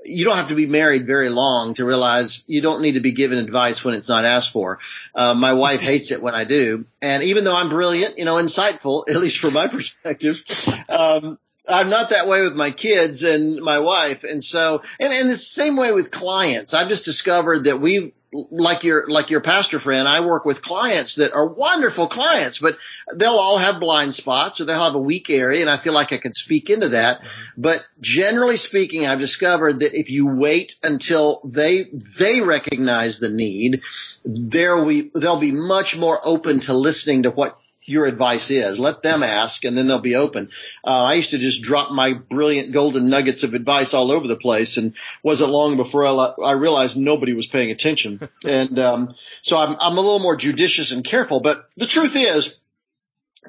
[0.03, 3.11] you don't have to be married very long to realize you don't need to be
[3.11, 4.79] given advice when it's not asked for.
[5.13, 6.85] Uh, my wife hates it when I do.
[7.01, 10.43] And even though I'm brilliant, you know, insightful, at least from my perspective,
[10.89, 14.23] um, I'm not that way with my kids and my wife.
[14.23, 16.73] And so, and, and the same way with clients.
[16.73, 21.15] I've just discovered that we, like your, like your pastor friend, I work with clients
[21.15, 22.77] that are wonderful clients, but
[23.13, 25.61] they'll all have blind spots or they'll have a weak area.
[25.61, 27.19] And I feel like I can speak into that.
[27.19, 27.61] Mm-hmm.
[27.61, 33.81] But generally speaking, I've discovered that if you wait until they, they recognize the need,
[34.23, 37.58] there we, they'll be much more open to listening to what
[37.89, 38.79] your advice is.
[38.79, 40.49] Let them ask and then they'll be open.
[40.85, 44.35] Uh, I used to just drop my brilliant golden nuggets of advice all over the
[44.35, 46.11] place and wasn't long before I,
[46.43, 48.29] I realized nobody was paying attention.
[48.43, 52.55] and, um, so I'm, I'm a little more judicious and careful, but the truth is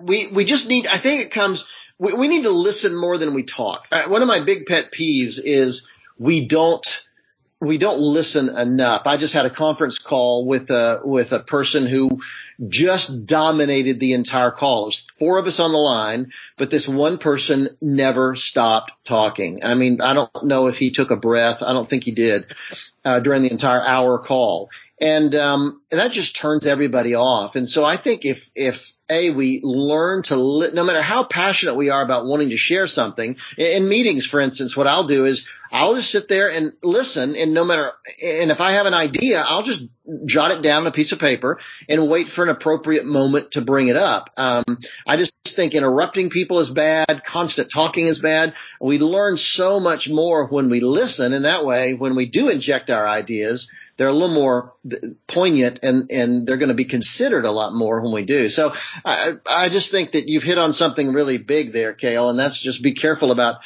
[0.00, 1.66] we, we just need, I think it comes,
[1.98, 3.86] we, we need to listen more than we talk.
[3.92, 5.86] Uh, one of my big pet peeves is
[6.18, 7.06] we don't,
[7.60, 9.02] we don't listen enough.
[9.06, 12.20] I just had a conference call with a with a person who
[12.68, 14.84] just dominated the entire call.
[14.84, 19.60] There's four of us on the line, but this one person never stopped talking.
[19.62, 21.62] I mean, I don't know if he took a breath.
[21.62, 22.46] I don't think he did
[23.04, 27.56] uh, during the entire hour call, and um, that just turns everybody off.
[27.56, 31.74] And so I think if if a, we learn to, li- no matter how passionate
[31.74, 35.46] we are about wanting to share something in meetings, for instance, what I'll do is
[35.70, 39.42] I'll just sit there and listen and no matter, and if I have an idea,
[39.46, 39.84] I'll just
[40.26, 43.60] jot it down on a piece of paper and wait for an appropriate moment to
[43.60, 44.30] bring it up.
[44.36, 44.64] Um,
[45.06, 47.22] I just think interrupting people is bad.
[47.24, 48.54] Constant talking is bad.
[48.80, 51.32] We learn so much more when we listen.
[51.32, 54.72] And that way, when we do inject our ideas, they're a little more
[55.26, 58.48] poignant and, and they're going to be considered a lot more when we do.
[58.48, 58.72] So
[59.04, 62.58] I, I just think that you've hit on something really big there, Cale, and that's
[62.58, 63.56] just be careful about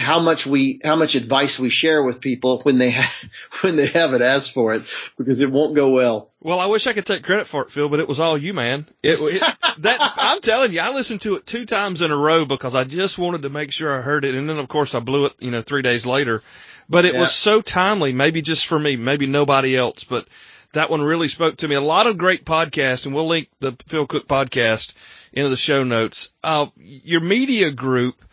[0.00, 3.86] how much we, how much advice we share with people when they have, when they
[3.86, 4.82] haven't asked for it
[5.18, 6.30] because it won't go well.
[6.40, 8.54] Well, I wish I could take credit for it, Phil, but it was all you,
[8.54, 8.86] man.
[9.02, 9.42] It, it
[9.78, 12.84] that I'm telling you, I listened to it two times in a row because I
[12.84, 15.34] just wanted to make sure I heard it, and then of course I blew it,
[15.38, 16.42] you know, three days later.
[16.88, 17.20] But it yeah.
[17.20, 20.26] was so timely, maybe just for me, maybe nobody else, but
[20.72, 21.74] that one really spoke to me.
[21.74, 24.92] A lot of great podcasts, and we'll link the Phil Cooke podcast
[25.32, 26.30] into the show notes.
[26.42, 28.24] Uh, your media group,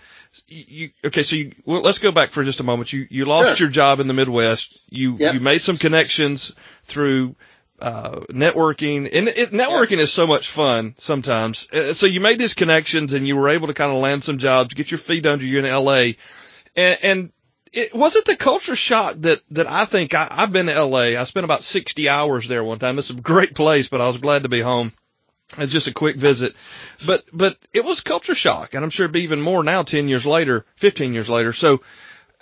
[0.48, 2.94] you, okay, so you, well, let's go back for just a moment.
[2.94, 3.68] You, you lost sure.
[3.68, 4.80] your job in the Midwest.
[4.90, 5.34] You, yep.
[5.34, 7.36] you made some connections through,
[7.80, 10.00] uh, networking and it, networking yep.
[10.00, 11.68] is so much fun sometimes.
[11.72, 14.40] Uh, so you made these connections and you were able to kind of land some
[14.40, 16.14] jobs, get your feet under you in LA.
[16.76, 17.32] And, and
[17.74, 21.20] it wasn't the culture shock that that I think I, I've been to LA.
[21.20, 22.98] I spent about 60 hours there one time.
[22.98, 24.94] It's a great place, but I was glad to be home.
[25.58, 26.56] It's just a quick visit,
[27.06, 29.84] but but it was culture shock, and I'm sure it'd be even more now.
[29.84, 31.54] 10 years later, 15 years later.
[31.54, 31.82] So,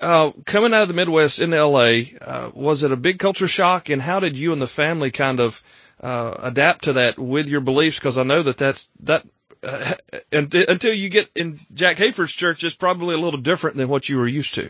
[0.02, 3.90] uh, coming out of the Midwest into LA, uh, was it a big culture shock?
[3.90, 5.62] And how did you and the family kind of
[6.02, 8.00] uh, adapt to that with your beliefs?
[8.00, 9.24] Because I know that that's that
[9.62, 9.94] uh,
[10.32, 14.18] until you get in Jack Hayford's church, it's probably a little different than what you
[14.18, 14.70] were used to.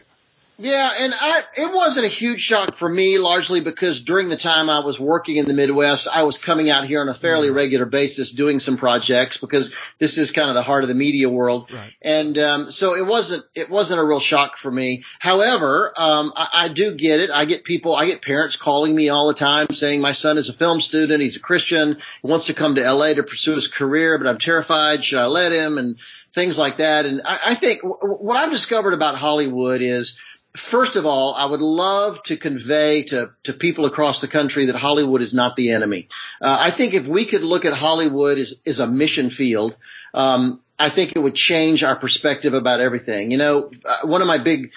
[0.58, 4.70] Yeah, and I, it wasn't a huge shock for me, largely because during the time
[4.70, 7.58] I was working in the Midwest, I was coming out here on a fairly mm-hmm.
[7.58, 11.30] regular basis doing some projects because this is kind of the heart of the media
[11.30, 11.70] world.
[11.74, 11.94] Right.
[12.02, 15.04] And, um, so it wasn't, it wasn't a real shock for me.
[15.20, 17.32] However, um, I, I do get it.
[17.32, 20.48] I get people, I get parents calling me all the time saying my son is
[20.48, 21.22] a film student.
[21.22, 21.98] He's a Christian.
[22.22, 25.04] He wants to come to LA to pursue his career, but I'm terrified.
[25.04, 25.78] Should I let him?
[25.78, 25.98] And
[26.32, 27.06] things like that.
[27.06, 30.18] And I, I think w- what I've discovered about Hollywood is,
[30.56, 34.76] First of all, I would love to convey to, to people across the country that
[34.76, 36.08] Hollywood is not the enemy.
[36.42, 39.76] Uh, I think if we could look at Hollywood as, as a mission field,
[40.14, 43.32] um, I think it would change our perspective about everything.
[43.32, 44.72] You know, uh, one of my big,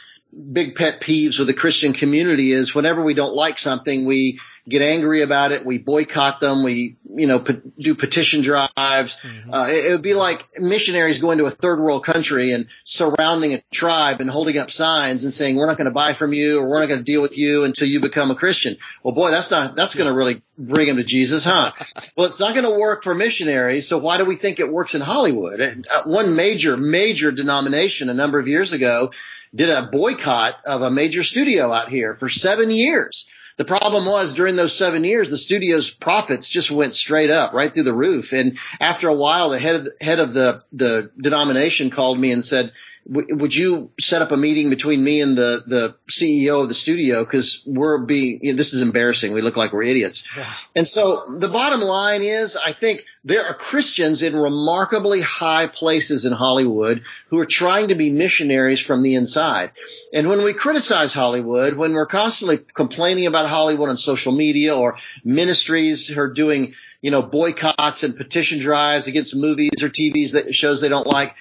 [0.52, 4.82] big pet peeves with the Christian community is whenever we don't like something, we get
[4.82, 5.64] angry about it.
[5.64, 6.62] We boycott them.
[6.62, 7.38] We, you know,
[7.78, 8.68] do petition drives.
[8.76, 9.52] Mm-hmm.
[9.52, 13.54] Uh, it, it, would be like missionaries going to a third world country and surrounding
[13.54, 16.60] a tribe and holding up signs and saying, we're not going to buy from you
[16.60, 18.76] or we're not going to deal with you until you become a Christian.
[19.02, 21.72] Well, boy, that's not, that's going to really bring them to Jesus, huh?
[22.16, 23.88] well, it's not going to work for missionaries.
[23.88, 25.60] So why do we think it works in Hollywood?
[25.60, 29.12] And, uh, one major, major denomination a number of years ago
[29.54, 33.26] did a boycott of a major studio out here for seven years
[33.58, 37.74] the problem was during those seven years, the studio's profits just went straight up, right
[37.74, 38.32] through the roof.
[38.32, 42.30] And after a while, the head of the, head of the, the denomination called me
[42.30, 42.72] and said,
[43.08, 47.24] would you set up a meeting between me and the the CEO of the studio
[47.24, 49.32] because we're being you know, this is embarrassing.
[49.32, 50.24] We look like we're idiots.
[50.36, 50.46] Yeah.
[50.76, 56.26] And so the bottom line is, I think there are Christians in remarkably high places
[56.26, 59.72] in Hollywood who are trying to be missionaries from the inside.
[60.12, 64.98] And when we criticize Hollywood, when we're constantly complaining about Hollywood on social media or
[65.24, 70.52] ministries who are doing you know, boycotts and petition drives against movies or TVs that
[70.52, 71.34] shows they don't like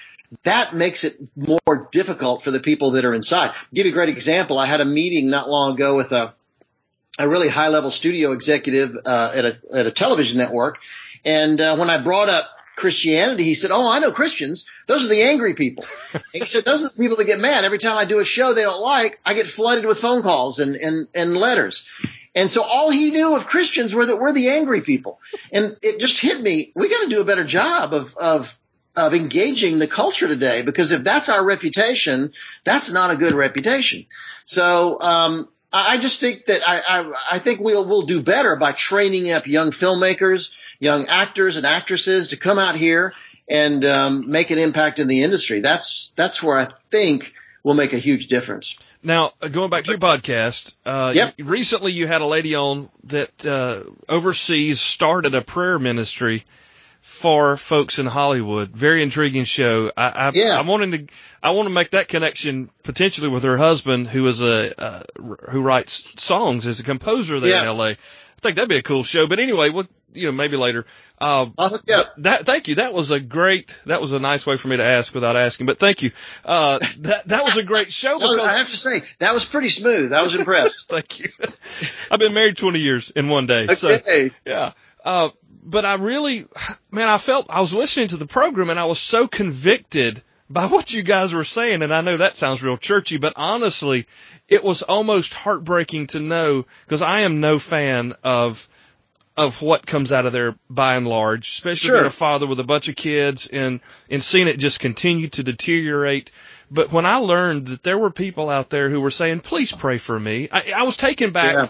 [0.43, 3.49] that makes it more difficult for the people that are inside.
[3.49, 4.59] I'll give you a great example.
[4.59, 6.33] I had a meeting not long ago with a
[7.19, 10.79] a really high level studio executive uh, at a at a television network,
[11.25, 14.65] and uh, when I brought up Christianity, he said, "Oh, I know Christians.
[14.85, 15.85] Those are the angry people."
[16.33, 18.53] he said, "Those are the people that get mad every time I do a show
[18.53, 19.19] they don't like.
[19.25, 21.85] I get flooded with phone calls and and and letters."
[22.35, 25.19] And so all he knew of Christians were that we're the angry people.
[25.51, 26.71] And it just hit me.
[26.75, 28.59] We got to do a better job of, of
[28.97, 32.33] of engaging the culture today because if that's our reputation,
[32.65, 34.07] that's not a good reputation.
[34.43, 38.71] So, um, I just think that I, I, I think we'll, we'll do better by
[38.71, 43.13] training up young filmmakers, young actors and actresses to come out here
[43.49, 45.59] and, um, make an impact in the industry.
[45.59, 47.33] That's, that's where I think
[47.63, 48.77] will make a huge difference.
[49.03, 51.35] Now, uh, going back to your podcast, uh, yep.
[51.37, 56.45] recently you had a lady on that, uh, overseas started a prayer ministry
[57.07, 58.69] for folks in Hollywood.
[58.69, 59.91] Very intriguing show.
[59.95, 60.59] I, I, yeah.
[60.59, 64.41] I'm wanting to, I want to make that connection potentially with her husband, who is
[64.41, 65.03] a, uh,
[65.49, 67.71] who writes songs as a composer there yeah.
[67.71, 67.85] in LA.
[67.85, 67.97] I
[68.41, 69.25] think that'd be a cool show.
[69.25, 70.85] But anyway, what, you know, maybe later.
[71.19, 72.03] Uh, uh yeah.
[72.17, 72.75] that, thank you.
[72.75, 75.65] That was a great, that was a nice way for me to ask without asking,
[75.65, 76.11] but thank you.
[76.43, 79.69] Uh, that, that was a great show because I have to say that was pretty
[79.69, 80.11] smooth.
[80.11, 80.85] I was impressed.
[80.89, 81.29] thank you.
[82.11, 83.63] I've been married 20 years in one day.
[83.63, 83.75] Okay.
[83.75, 84.73] So yeah.
[85.03, 85.29] Uh,
[85.67, 86.45] but I really,
[86.91, 90.65] man, I felt I was listening to the program and I was so convicted by
[90.67, 91.83] what you guys were saying.
[91.83, 94.07] And I know that sounds real churchy, but honestly,
[94.47, 98.67] it was almost heartbreaking to know because I am no fan of
[99.35, 101.97] of what comes out of there by and large, especially sure.
[101.97, 105.43] being a father with a bunch of kids and and seeing it just continue to
[105.43, 106.31] deteriorate.
[106.71, 109.99] But when I learned that there were people out there who were saying, "Please pray
[109.99, 111.53] for me," I, I was taken back.
[111.53, 111.67] Yeah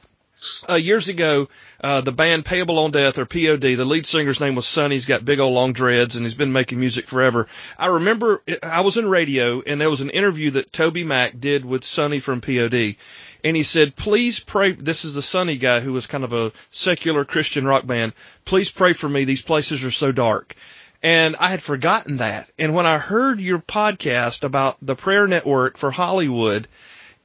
[0.69, 1.49] uh, years ago,
[1.81, 4.95] uh, the band Payable on Death or POD, the lead singer's name was Sonny.
[4.95, 7.47] He's got big old long dreads and he's been making music forever.
[7.77, 11.83] I remember I was in radio and there was an interview that TobyMac did with
[11.83, 12.95] Sonny from POD.
[13.43, 14.71] And he said, please pray.
[14.71, 18.13] This is the Sonny guy who was kind of a secular Christian rock band.
[18.43, 19.25] Please pray for me.
[19.25, 20.55] These places are so dark.
[21.03, 22.49] And I had forgotten that.
[22.57, 26.67] And when I heard your podcast about the prayer network for Hollywood,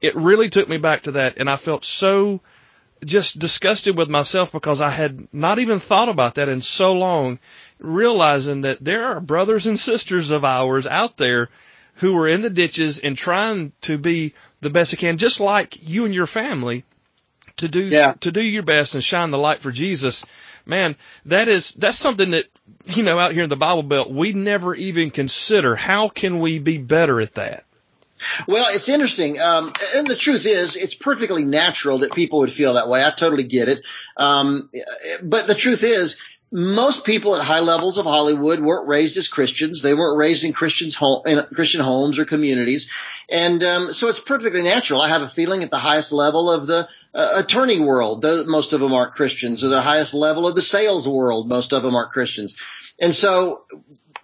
[0.02, 1.38] it really took me back to that.
[1.38, 2.42] And I felt so
[3.04, 7.38] just disgusted with myself because I had not even thought about that in so long,
[7.78, 11.48] realizing that there are brothers and sisters of ours out there
[11.96, 15.88] who are in the ditches and trying to be the best they can, just like
[15.88, 16.84] you and your family
[17.58, 18.14] to do, yeah.
[18.20, 20.24] to do your best and shine the light for Jesus.
[20.64, 22.46] Man, that is, that's something that,
[22.86, 25.74] you know, out here in the Bible Belt, we never even consider.
[25.74, 27.64] How can we be better at that?
[28.46, 29.40] Well, it's interesting.
[29.40, 33.04] Um, and the truth is, it's perfectly natural that people would feel that way.
[33.04, 33.84] I totally get it.
[34.16, 34.70] Um,
[35.22, 36.16] but the truth is,
[36.54, 39.80] most people at high levels of Hollywood weren't raised as Christians.
[39.80, 42.90] They weren't raised in Christians home, in Christian homes or communities.
[43.30, 45.00] And, um, so it's perfectly natural.
[45.00, 48.74] I have a feeling at the highest level of the uh, attorney world, the, most
[48.74, 51.94] of them aren't Christians, or the highest level of the sales world, most of them
[51.94, 52.56] aren't Christians.
[53.00, 53.64] And so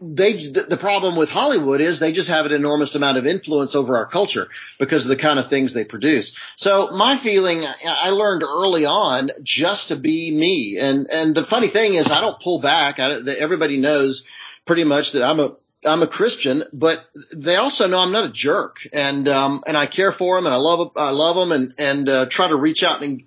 [0.00, 3.96] they the problem with Hollywood is they just have an enormous amount of influence over
[3.96, 6.36] our culture because of the kind of things they produce.
[6.56, 11.68] So my feeling, I learned early on just to be me, and and the funny
[11.68, 13.00] thing is I don't pull back.
[13.00, 14.24] I, everybody knows
[14.66, 18.32] pretty much that I'm a I'm a Christian, but they also know I'm not a
[18.32, 21.74] jerk, and um and I care for them, and I love I love them, and
[21.78, 23.24] and uh, try to reach out and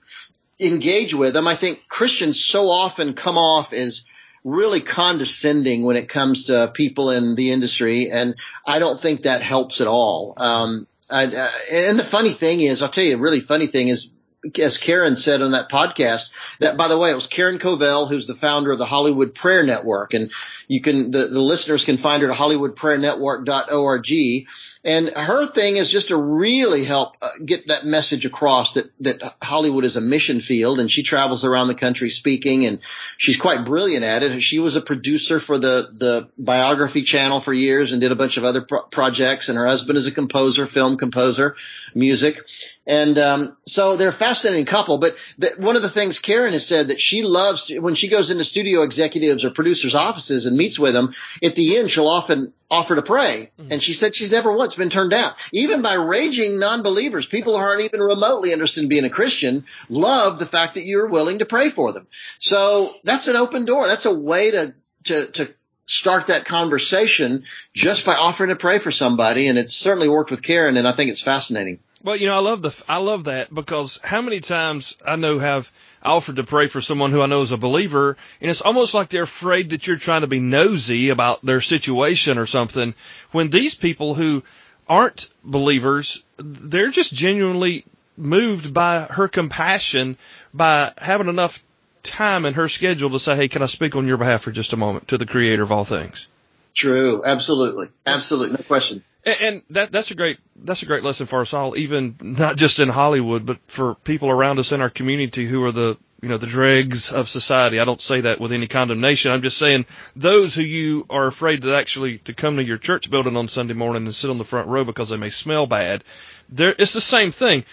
[0.58, 1.48] engage with them.
[1.48, 4.06] I think Christians so often come off as
[4.44, 9.42] really condescending when it comes to people in the industry, and I don't think that
[9.42, 10.34] helps at all.
[10.38, 13.90] Um, I, uh, and the funny thing is, I'll tell you, a really funny thing
[13.90, 14.10] is,
[14.58, 18.26] as Karen said on that podcast, that by the way, it was Karen Covell, who's
[18.26, 20.32] the founder of the Hollywood Prayer Network, and
[20.72, 24.48] you can the, the listeners can find her at hollywoodprayernetwork.org.
[24.84, 29.36] And her thing is just to really help uh, get that message across that, that
[29.40, 32.80] Hollywood is a mission field and she travels around the country speaking and
[33.18, 34.42] she's quite brilliant at it.
[34.42, 38.38] She was a producer for the, the biography channel for years and did a bunch
[38.38, 41.56] of other pro- projects and her husband is a composer, film composer,
[41.94, 42.40] music.
[42.88, 44.98] And, um, so they're a fascinating couple.
[44.98, 48.32] But the, one of the things Karen has said that she loves when she goes
[48.32, 51.14] into studio executives or producers' offices and meets with them.
[51.43, 53.72] At the end, she'll often offer to pray, mm-hmm.
[53.72, 57.26] and she said she's never once been turned down, even by raging non-believers.
[57.28, 61.07] People who aren't even remotely interested in being a Christian love the fact that you're
[61.07, 62.07] willing to pray for them.
[62.39, 63.88] So that's an open door.
[63.88, 64.74] That's a way to
[65.05, 65.53] to to
[65.88, 67.43] start that conversation
[67.74, 69.47] just by offering to pray for somebody.
[69.47, 71.80] And it's certainly worked with Karen, and I think it's fascinating.
[72.03, 75.39] Well, you know, I love the I love that because how many times I know
[75.39, 75.72] have
[76.04, 79.10] offered to pray for someone who I know is a believer, and it's almost like
[79.10, 82.93] they're afraid that you're trying to be nosy about their situation or something.
[83.32, 84.43] When these people who
[84.88, 87.86] aren't believers, they're just genuinely
[88.18, 90.18] moved by her compassion
[90.54, 91.64] by having enough
[92.04, 94.74] time in her schedule to say, Hey, can I speak on your behalf for just
[94.74, 96.28] a moment to the creator of all things?
[96.74, 97.22] True.
[97.26, 97.89] Absolutely.
[98.05, 98.57] Absolutely.
[98.57, 99.03] No question.
[99.26, 102.55] And, and that, that's a great, that's a great lesson for us all, even not
[102.55, 106.30] just in Hollywood, but for people around us in our community who are the, you
[106.30, 107.80] know, the dregs of society.
[107.80, 109.32] I don't say that with any condemnation.
[109.32, 113.09] I'm just saying those who you are afraid to actually to come to your church
[113.09, 116.03] building on Sunday morning and sit on the front row because they may smell bad.
[116.49, 117.65] There, it's the same thing.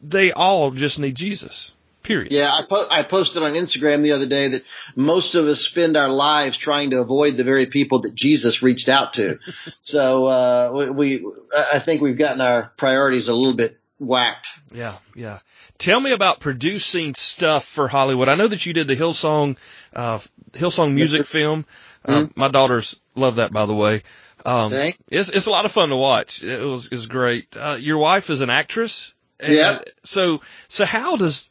[0.00, 1.72] They all just need Jesus.
[2.04, 2.32] Period.
[2.32, 5.96] Yeah, I, po- I posted on Instagram the other day that most of us spend
[5.96, 9.38] our lives trying to avoid the very people that Jesus reached out to.
[9.80, 11.26] so uh, we,
[11.56, 14.48] I think we've gotten our priorities a little bit whacked.
[14.70, 15.38] Yeah, yeah.
[15.78, 18.28] Tell me about producing stuff for Hollywood.
[18.28, 19.56] I know that you did the Hillsong,
[19.94, 20.18] uh,
[20.52, 21.64] Hillsong music film.
[22.04, 22.38] Uh, mm-hmm.
[22.38, 24.02] my daughters love that, by the way.
[24.44, 24.74] Um,
[25.08, 26.44] it's, it's a lot of fun to watch.
[26.44, 27.56] It was, it was great.
[27.56, 29.14] Uh, your wife is an actress.
[29.42, 29.80] yeah.
[30.04, 31.48] So, so how does,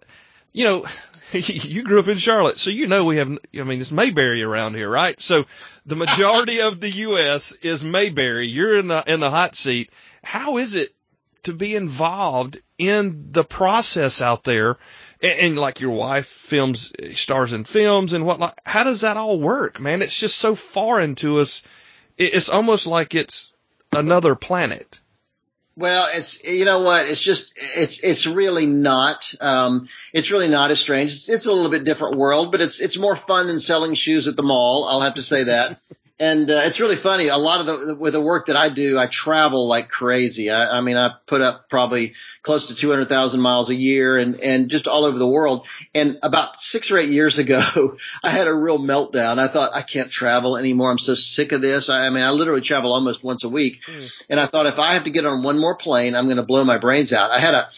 [0.53, 0.85] you know,
[1.33, 4.75] you grew up in Charlotte, so you know we have, I mean, it's Mayberry around
[4.75, 5.19] here, right?
[5.19, 5.45] So
[5.85, 7.51] the majority of the U.S.
[7.53, 8.47] is Mayberry.
[8.47, 9.91] You're in the, in the hot seat.
[10.23, 10.93] How is it
[11.43, 14.77] to be involved in the process out there?
[15.21, 19.17] And, and like your wife films, stars in films and what, like, how does that
[19.17, 20.01] all work, man?
[20.01, 21.63] It's just so foreign to us.
[22.15, 23.51] It's almost like it's
[23.91, 25.01] another planet.
[25.76, 27.07] Well, it's you know what?
[27.07, 29.34] It's just it's it's really not.
[29.41, 31.11] Um, it's really not as strange.
[31.11, 34.28] It's, it's a little bit different world, but it's it's more fun than selling shoes
[34.28, 34.86] at the mall.
[34.88, 35.82] I'll have to say that.
[36.20, 37.28] And uh, it's really funny.
[37.28, 40.51] A lot of the with the work that I do, I travel like crazy.
[40.51, 44.70] I, I mean, I put up probably close to 200,000 miles a year and, and
[44.70, 45.66] just all over the world.
[45.95, 49.39] And about six or eight years ago, I had a real meltdown.
[49.39, 50.91] I thought I can't travel anymore.
[50.91, 51.89] I'm so sick of this.
[51.89, 53.80] I, I mean, I literally travel almost once a week.
[53.88, 54.09] Mm.
[54.30, 56.43] And I thought if I have to get on one more plane, I'm going to
[56.43, 57.32] blow my brains out.
[57.32, 57.70] I had a,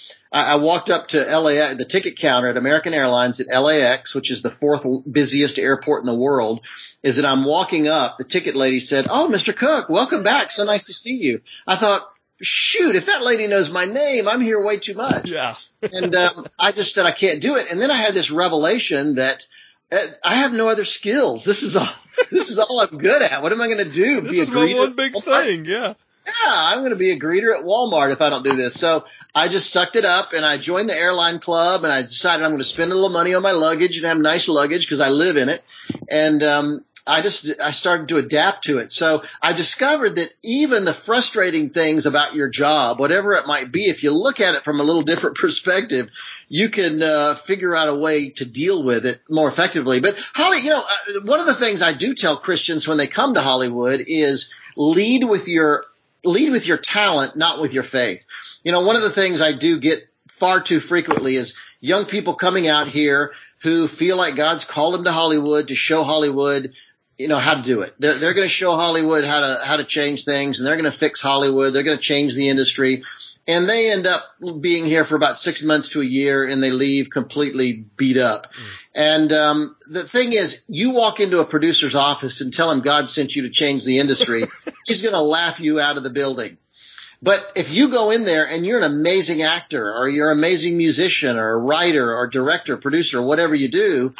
[0.42, 4.42] I walked up to LA, the ticket counter at American Airlines at LAX, which is
[4.42, 6.60] the fourth busiest airport in the world.
[7.04, 9.56] Is that I'm walking up, the ticket lady said, "Oh, Mr.
[9.56, 10.52] Cooke, welcome back.
[10.52, 12.10] So nice to see you." I thought,
[12.42, 15.30] shoot, if that lady knows my name, I'm here way too much.
[15.30, 15.56] Yeah.
[15.82, 17.72] and um, I just said I can't do it.
[17.72, 19.46] And then I had this revelation that
[19.92, 21.46] uh, I have no other skills.
[21.46, 21.88] This is all.
[22.32, 23.44] This is all I'm good at.
[23.44, 24.22] What am I going to do?
[24.22, 25.66] This be is a one big thing.
[25.66, 28.74] Yeah yeah, I'm going to be a greeter at Walmart if I don't do this.
[28.76, 32.44] So I just sucked it up and I joined the airline club and I decided
[32.44, 35.02] I'm going to spend a little money on my luggage and have nice luggage because
[35.02, 35.64] I live in it.
[36.10, 38.92] And, um, I just, I started to adapt to it.
[38.92, 43.86] So I discovered that even the frustrating things about your job, whatever it might be,
[43.86, 46.10] if you look at it from a little different perspective,
[46.50, 50.00] you can uh, figure out a way to deal with it more effectively.
[50.00, 53.08] But Holly, you know, uh, one of the things I do tell Christians when they
[53.08, 55.86] come to Hollywood is lead with your
[56.26, 58.26] lead with your talent, not with your faith.
[58.64, 62.34] You know, one of the things I do get far too frequently is young people
[62.34, 66.74] coming out here who feel like God's called them to Hollywood to show Hollywood,
[67.18, 67.94] you know, how to do it.
[68.00, 70.92] They're, they're going to show Hollywood how to, how to change things and they're going
[70.92, 71.74] to fix Hollywood.
[71.74, 73.04] They're going to change the industry
[73.48, 74.24] and they end up
[74.60, 78.48] being here for about six months to a year and they leave completely beat up.
[78.48, 78.70] Mm.
[78.96, 83.08] And um, the thing is, you walk into a producer's office and tell him God
[83.08, 84.46] sent you to change the industry,
[84.86, 86.58] he's going to laugh you out of the building.
[87.22, 90.78] But if you go in there and you're an amazing actor or you're an amazing
[90.78, 94.14] musician or a writer or director, producer, whatever you do,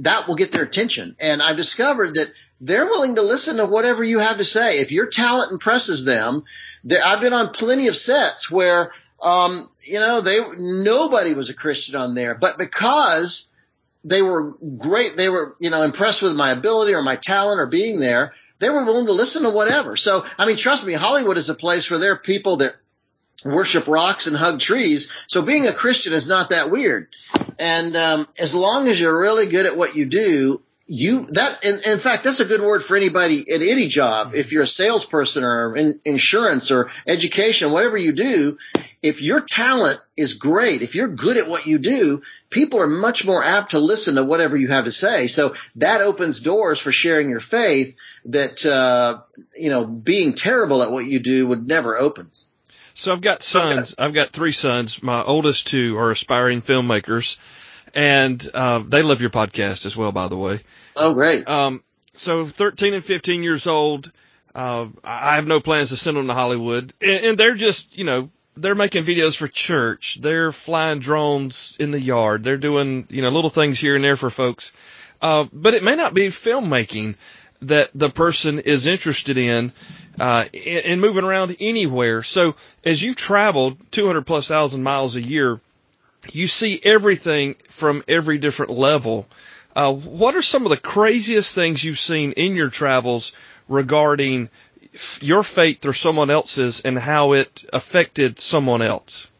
[0.00, 1.16] that will get their attention.
[1.18, 2.28] And I've discovered that
[2.60, 4.78] they're willing to listen to whatever you have to say.
[4.78, 6.44] If your talent impresses them,
[6.84, 11.54] they, I've been on plenty of sets where, um, you know, they nobody was a
[11.54, 13.46] Christian on there, but because
[14.04, 17.66] they were great, they were you know impressed with my ability or my talent or
[17.66, 18.34] being there.
[18.58, 19.98] They were willing to listen to whatever.
[19.98, 22.74] So, I mean, trust me, Hollywood is a place where there are people that
[23.44, 25.10] worship rocks and hug trees.
[25.26, 27.08] So being a Christian is not that weird.
[27.58, 31.80] And um, as long as you're really good at what you do, you that in,
[31.84, 34.34] in, fact that's a good word for anybody at any job.
[34.34, 38.58] If you're a salesperson or in insurance or education whatever you do
[39.02, 43.24] if your talent is great if you're good at what you do people are much
[43.24, 45.26] more apt to listen to whatever you have to say.
[45.26, 49.20] So that opens doors for sharing your faith that uh,
[49.56, 52.30] you know being terrible at what you do would never open.
[52.94, 53.94] So i've got sons.
[53.98, 55.02] I've got three sons.
[55.02, 57.36] My oldest two are aspiring filmmakers
[57.96, 60.60] and uh, they love your podcast as well, by the way.
[60.94, 61.48] Oh, great.
[61.48, 61.82] Um,
[62.12, 64.12] so 13 and 15 years old.
[64.54, 68.04] Uh, I have no plans to send them to Hollywood, and, and they're just, you
[68.04, 70.18] know, they're making videos for church.
[70.20, 72.44] They're flying drones in the yard.
[72.44, 74.72] They're doing, you know, little things here and there for folks.
[75.20, 77.16] Uh, but it may not be filmmaking
[77.62, 79.72] that the person is interested in,
[80.20, 82.22] uh, and moving around anywhere.
[82.22, 85.60] So as you've traveled 200 plus thousand miles a year,
[86.30, 89.26] you see everything from every different level.
[89.74, 93.32] Uh, what are some of the craziest things you've seen in your travels
[93.68, 94.48] regarding
[95.20, 99.30] your faith or someone else's and how it affected someone else?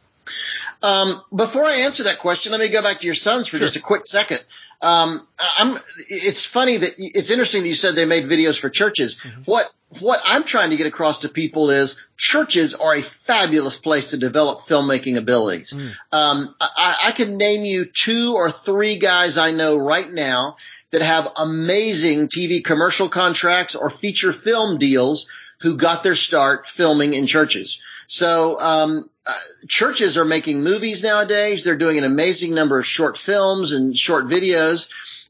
[0.83, 3.67] Um, before I answer that question, let me go back to your sons for sure.
[3.67, 4.45] just a quick second.
[4.83, 5.27] Um,
[5.59, 9.19] I'm, it's funny that it's interesting that you said they made videos for churches.
[9.19, 9.43] Mm-hmm.
[9.43, 14.11] What, what I'm trying to get across to people is churches are a fabulous place
[14.11, 15.73] to develop filmmaking abilities.
[15.73, 15.93] Mm.
[16.13, 20.57] Um, I, I can name you two or three guys I know right now
[20.91, 25.29] that have amazing TV commercial contracts or feature film deals
[25.61, 27.81] who got their start filming in churches.
[28.07, 29.33] So um, uh,
[29.69, 31.65] churches are making movies nowadays.
[31.65, 34.89] They're doing an amazing number of short films and short videos.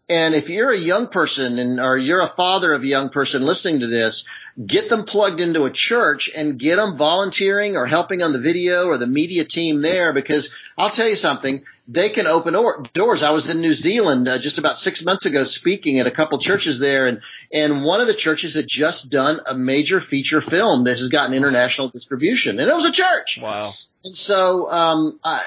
[0.08, 3.42] And if you're a young person and or you're a father of a young person
[3.42, 4.26] listening to this,
[4.64, 8.86] get them plugged into a church and get them volunteering or helping on the video
[8.86, 13.24] or the media team there because I'll tell you something, they can open or- doors.
[13.24, 16.38] I was in New Zealand uh, just about six months ago speaking at a couple
[16.38, 17.20] churches there and,
[17.52, 21.34] and one of the churches had just done a major feature film that has gotten
[21.34, 23.40] international distribution and it was a church.
[23.42, 23.74] Wow.
[24.04, 25.42] And so, um, I,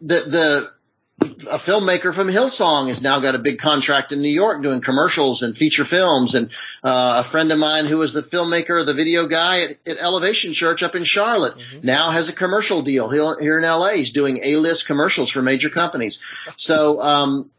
[0.00, 0.72] the, the,
[1.22, 5.42] a filmmaker from Hillsong has now got a big contract in New York doing commercials
[5.42, 6.34] and feature films.
[6.34, 6.50] And
[6.82, 10.52] uh, a friend of mine who was the filmmaker, the video guy at, at Elevation
[10.52, 11.86] Church up in Charlotte, mm-hmm.
[11.86, 13.90] now has a commercial deal here in LA.
[13.90, 16.22] He's doing A-list commercials for major companies.
[16.56, 17.50] So um,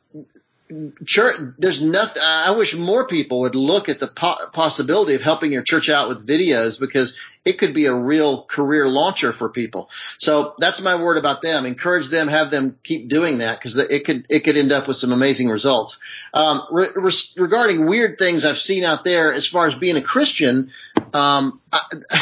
[1.05, 2.21] church, there's nothing.
[2.23, 6.07] I wish more people would look at the po- possibility of helping your church out
[6.07, 9.89] with videos because it could be a real career launcher for people.
[10.17, 11.65] So that's my word about them.
[11.65, 14.97] Encourage them, have them keep doing that because it could it could end up with
[14.97, 15.97] some amazing results.
[16.33, 20.01] Um, re- re- regarding weird things I've seen out there as far as being a
[20.01, 20.71] Christian,
[21.13, 21.81] um, I,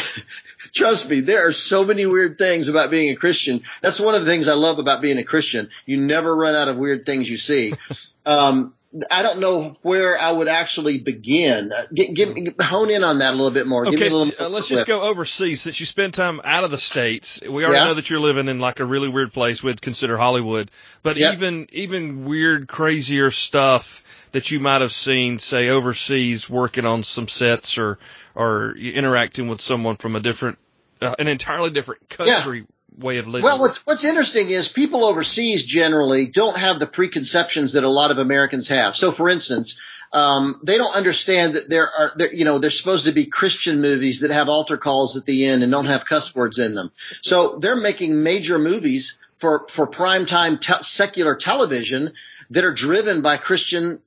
[0.72, 3.62] Trust me, there are so many weird things about being a Christian.
[3.82, 5.70] That's one of the things I love about being a Christian.
[5.84, 7.74] You never run out of weird things you see.
[8.26, 8.74] Um,
[9.08, 11.70] I don't know where I would actually begin.
[11.72, 13.86] Uh, give, give, hone in on that a little bit more.
[13.86, 15.62] Okay, uh, let's just go overseas.
[15.62, 17.84] Since you spend time out of the states, we already yeah.
[17.86, 19.62] know that you're living in like a really weird place.
[19.62, 20.72] We'd consider Hollywood,
[21.04, 21.34] but yep.
[21.34, 27.28] even even weird, crazier stuff that you might have seen, say overseas, working on some
[27.28, 28.00] sets or
[28.34, 30.58] or interacting with someone from a different,
[31.00, 32.60] uh, an entirely different country.
[32.60, 32.66] Yeah
[32.98, 33.44] way of living.
[33.44, 38.10] Well, what's what's interesting is people overseas generally don't have the preconceptions that a lot
[38.10, 38.96] of Americans have.
[38.96, 39.78] So, for instance,
[40.12, 43.80] um, they don't understand that there are, there, you know, there's supposed to be Christian
[43.80, 46.90] movies that have altar calls at the end and don't have cuss words in them.
[47.20, 52.12] So they're making major movies for for primetime te- secular television
[52.50, 54.00] that are driven by Christian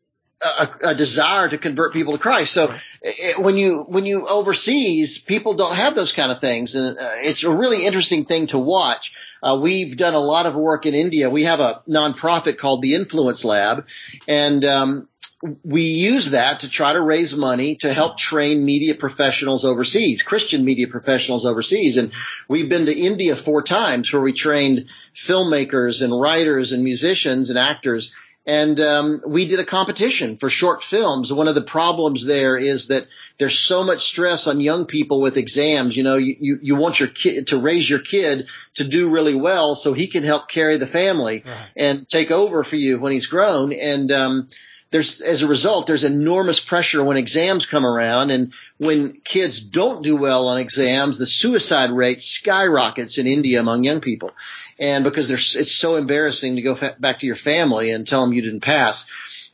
[0.43, 2.53] a, a, desire to convert people to Christ.
[2.53, 6.97] So it, when you when you overseas, people don't have those kind of things, and
[6.97, 9.13] uh, it's a really interesting thing to watch.
[9.41, 11.29] Uh, we've done a lot of work in India.
[11.29, 13.85] We have a nonprofit called the Influence Lab,
[14.27, 15.07] and um,
[15.63, 20.63] we use that to try to raise money to help train media professionals overseas, Christian
[20.63, 21.97] media professionals overseas.
[21.97, 22.13] And
[22.47, 27.59] we've been to India four times where we trained filmmakers and writers and musicians and
[27.59, 28.13] actors
[28.45, 31.31] and um, we did a competition for short films.
[31.31, 35.37] One of the problems there is that there's so much stress on young people with
[35.37, 35.95] exams.
[35.95, 39.35] You know, you, you, you want your kid to raise your kid to do really
[39.35, 41.57] well so he can help carry the family right.
[41.77, 43.71] and take over for you when he's grown.
[43.71, 44.49] And um,
[44.91, 50.03] there's as a result, there's enormous pressure when exams come around, and when kids don't
[50.03, 54.31] do well on exams, the suicide rate skyrockets in India among young people
[54.79, 58.21] and because there's it's so embarrassing to go fa- back to your family and tell
[58.21, 59.05] them you didn't pass,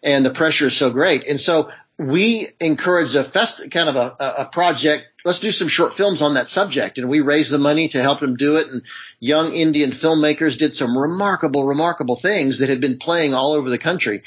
[0.03, 1.27] and the pressure is so great.
[1.27, 5.05] And so we encourage a fest kind of a, a project.
[5.25, 8.21] Let's do some short films on that subject, and we raised the money to help
[8.21, 8.67] them do it.
[8.67, 8.83] And
[9.19, 13.77] young Indian filmmakers did some remarkable, remarkable things that had been playing all over the
[13.77, 14.23] country.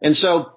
[0.00, 0.55] And so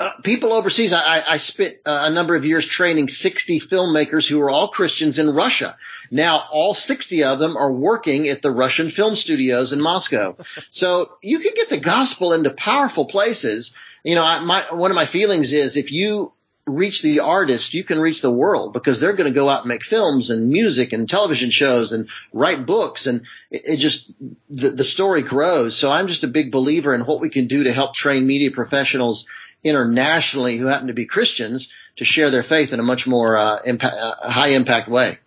[0.00, 0.94] uh, people overseas.
[0.94, 5.18] I, I spent uh, a number of years training 60 filmmakers who are all Christians
[5.18, 5.76] in Russia.
[6.10, 10.36] Now, all 60 of them are working at the Russian film studios in Moscow.
[10.70, 13.72] so you can get the gospel into powerful places.
[14.02, 16.32] You know, I, my one of my feelings is if you
[16.66, 19.68] reach the artist, you can reach the world because they're going to go out and
[19.68, 23.06] make films and music and television shows and write books.
[23.06, 24.10] And it, it just,
[24.48, 25.76] the, the story grows.
[25.76, 28.50] So I'm just a big believer in what we can do to help train media
[28.50, 29.26] professionals
[29.62, 33.58] internationally who happen to be Christians to share their faith in a much more uh,
[33.64, 35.18] impact, uh, high impact way.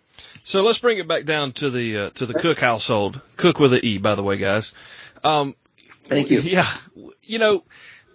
[0.42, 3.20] So let's bring it back down to the uh, to the Cooke household.
[3.36, 4.74] Cook with an E, by the way, guys.
[5.22, 5.54] Um,
[6.04, 6.40] Thank you.
[6.40, 6.70] Yeah,
[7.22, 7.64] you know,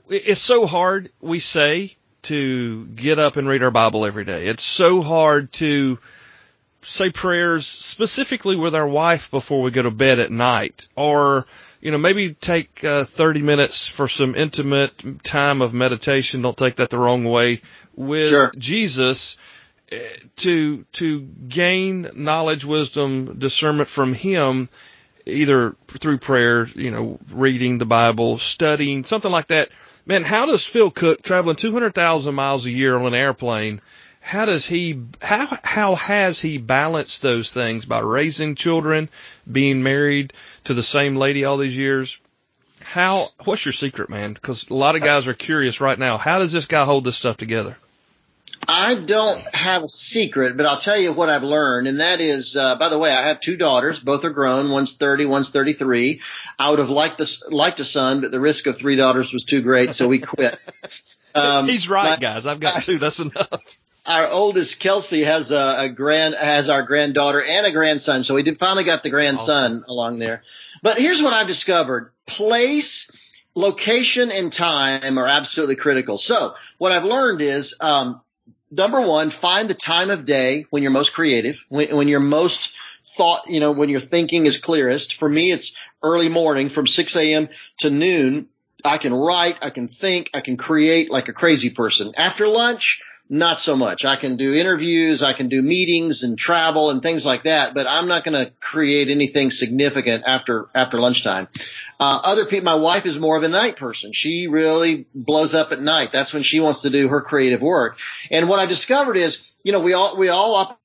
[0.07, 1.11] it's so hard.
[1.21, 4.47] We say to get up and read our Bible every day.
[4.47, 5.97] It's so hard to
[6.81, 11.47] say prayers specifically with our wife before we go to bed at night, or
[11.81, 16.41] you know, maybe take uh, 30 minutes for some intimate time of meditation.
[16.41, 17.61] Don't take that the wrong way
[17.95, 18.51] with Sure.
[18.57, 19.37] Jesus
[19.91, 19.99] eh,
[20.37, 24.69] to to gain knowledge, wisdom, discernment from Him,
[25.25, 29.69] either through prayer, you know, reading the Bible, studying, something like that.
[30.05, 33.79] Man, how does Phil Cooke traveling 200,000 miles a year on an airplane?
[34.21, 39.09] How does he, how, how has he balanced those things by raising children,
[39.49, 40.33] being married
[40.65, 42.19] to the same lady all these years?
[42.81, 44.33] How, what's your secret, man?
[44.35, 46.17] Cause a lot of guys are curious right now.
[46.17, 47.77] How does this guy hold this stuff together?
[48.67, 52.55] I don't have a secret, but I'll tell you what I've learned, and that is,
[52.55, 53.99] uh, by the way, I have two daughters.
[53.99, 54.69] Both are grown.
[54.69, 56.21] One's 30, one's 33.
[56.57, 59.43] I would have liked this, liked a son, but the risk of three daughters was
[59.45, 60.57] too great, so we quit.
[61.35, 62.47] Um, He's right, my- guys.
[62.47, 62.97] I've got two.
[62.97, 63.61] That's enough.
[64.05, 68.43] Our oldest Kelsey has a, a grand has our granddaughter and a grandson, so we
[68.43, 70.43] did finally got the grandson along there.
[70.81, 73.11] But here's what I've discovered: place,
[73.55, 76.17] location, and time are absolutely critical.
[76.17, 78.21] So what I've learned is, um,
[78.71, 82.73] number one, find the time of day when you're most creative, when, when you're most
[83.15, 85.15] thought, you know, when your thinking is clearest.
[85.15, 87.49] For me, it's early morning from 6 a.m.
[87.79, 88.47] to noon.
[88.85, 92.13] I can write, I can think, I can create like a crazy person.
[92.15, 94.05] After lunch, not so much.
[94.05, 97.85] I can do interviews, I can do meetings and travel and things like that, but
[97.87, 101.47] I'm not going to create anything significant after after lunchtime.
[101.99, 104.13] Uh, other people, my wife is more of a night person.
[104.13, 106.11] She really blows up at night.
[106.11, 107.99] That's when she wants to do her creative work.
[108.31, 110.79] And what I've discovered is, you know, we all we all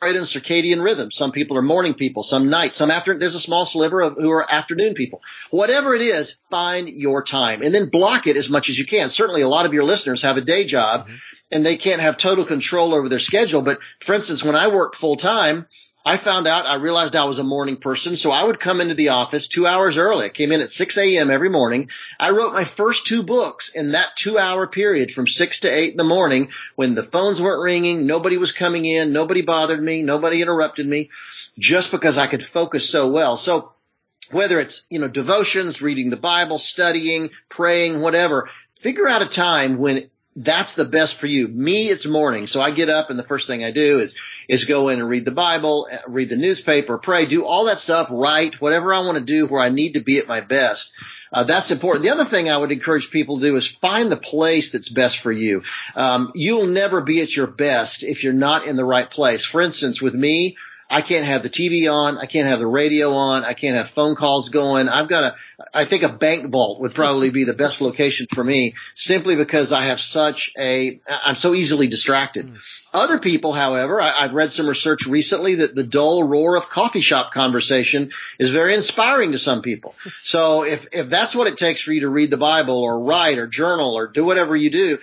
[0.00, 1.10] operate in circadian rhythm.
[1.10, 3.18] Some people are morning people, some night, some after.
[3.18, 5.22] There's a small sliver of who are afternoon people.
[5.50, 9.08] Whatever it is, find your time and then block it as much as you can.
[9.08, 11.16] Certainly, a lot of your listeners have a day job mm-hmm.
[11.50, 13.60] and they can't have total control over their schedule.
[13.60, 15.66] But for instance, when I worked full time,
[16.04, 18.16] I found out I realized I was a morning person.
[18.16, 20.26] So I would come into the office two hours early.
[20.26, 21.30] I came in at 6 a.m.
[21.30, 21.90] every morning.
[22.18, 25.90] I wrote my first two books in that two hour period from six to eight
[25.90, 28.06] in the morning when the phones weren't ringing.
[28.06, 29.12] Nobody was coming in.
[29.12, 30.02] Nobody bothered me.
[30.02, 31.10] Nobody interrupted me
[31.58, 33.36] just because I could focus so well.
[33.36, 33.72] So
[34.30, 38.48] whether it's, you know, devotions, reading the Bible, studying, praying, whatever,
[38.80, 41.48] figure out a time when that's the best for you.
[41.48, 42.46] Me, it's morning.
[42.46, 44.14] So I get up and the first thing I do is,
[44.46, 47.80] is go in and read the Bible, uh, read the newspaper, pray, do all that
[47.80, 50.92] stuff, write, whatever I want to do where I need to be at my best.
[51.32, 52.04] Uh, that's important.
[52.04, 55.18] The other thing I would encourage people to do is find the place that's best
[55.18, 55.64] for you.
[55.96, 59.44] Um, you'll never be at your best if you're not in the right place.
[59.44, 60.56] For instance, with me,
[60.90, 62.16] I can't have the TV on.
[62.16, 63.44] I can't have the radio on.
[63.44, 64.88] I can't have phone calls going.
[64.88, 65.36] I've got a,
[65.74, 69.70] I think a bank vault would probably be the best location for me simply because
[69.70, 72.46] I have such a, I'm so easily distracted.
[72.46, 72.56] Hmm.
[72.94, 77.02] Other people, however, I, I've read some research recently that the dull roar of coffee
[77.02, 79.94] shop conversation is very inspiring to some people.
[80.22, 83.38] So if, if that's what it takes for you to read the Bible or write
[83.38, 84.98] or journal or do whatever you do,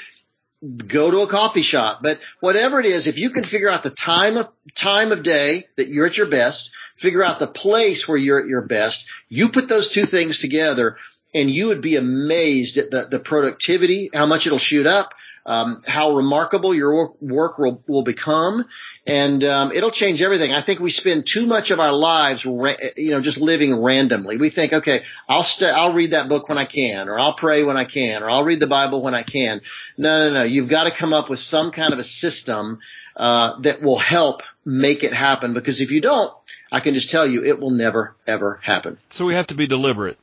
[0.61, 1.99] go to a coffee shop.
[2.01, 5.65] But whatever it is, if you can figure out the time of time of day
[5.77, 9.49] that you're at your best, figure out the place where you're at your best, you
[9.49, 10.97] put those two things together
[11.33, 15.13] and you would be amazed at the, the productivity, how much it'll shoot up,
[15.45, 18.65] um, how remarkable your work, will, will become,
[19.05, 20.51] and um, it'll change everything.
[20.51, 24.37] I think we spend too much of our lives, ra- you know, just living randomly.
[24.37, 27.63] We think, okay, I'll st- I'll read that book when I can, or I'll pray
[27.63, 29.61] when I can, or I'll read the Bible when I can.
[29.97, 30.43] No, no, no.
[30.43, 32.79] You've got to come up with some kind of a system
[33.15, 35.53] uh, that will help make it happen.
[35.53, 36.33] Because if you don't,
[36.71, 38.97] I can just tell you, it will never ever happen.
[39.11, 40.17] So we have to be deliberate.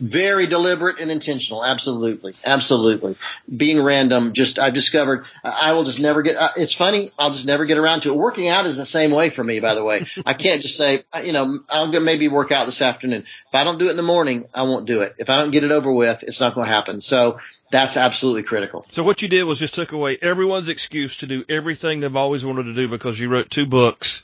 [0.00, 1.64] Very deliberate and intentional.
[1.64, 2.34] Absolutely.
[2.44, 3.16] Absolutely.
[3.54, 7.12] Being random, just, I've discovered I will just never get, uh, it's funny.
[7.18, 8.16] I'll just never get around to it.
[8.16, 10.06] Working out is the same way for me, by the way.
[10.24, 13.22] I can't just say, you know, I'll go maybe work out this afternoon.
[13.22, 15.14] If I don't do it in the morning, I won't do it.
[15.18, 17.00] If I don't get it over with, it's not going to happen.
[17.00, 17.38] So
[17.70, 18.86] that's absolutely critical.
[18.90, 22.44] So what you did was just took away everyone's excuse to do everything they've always
[22.44, 24.22] wanted to do because you wrote two books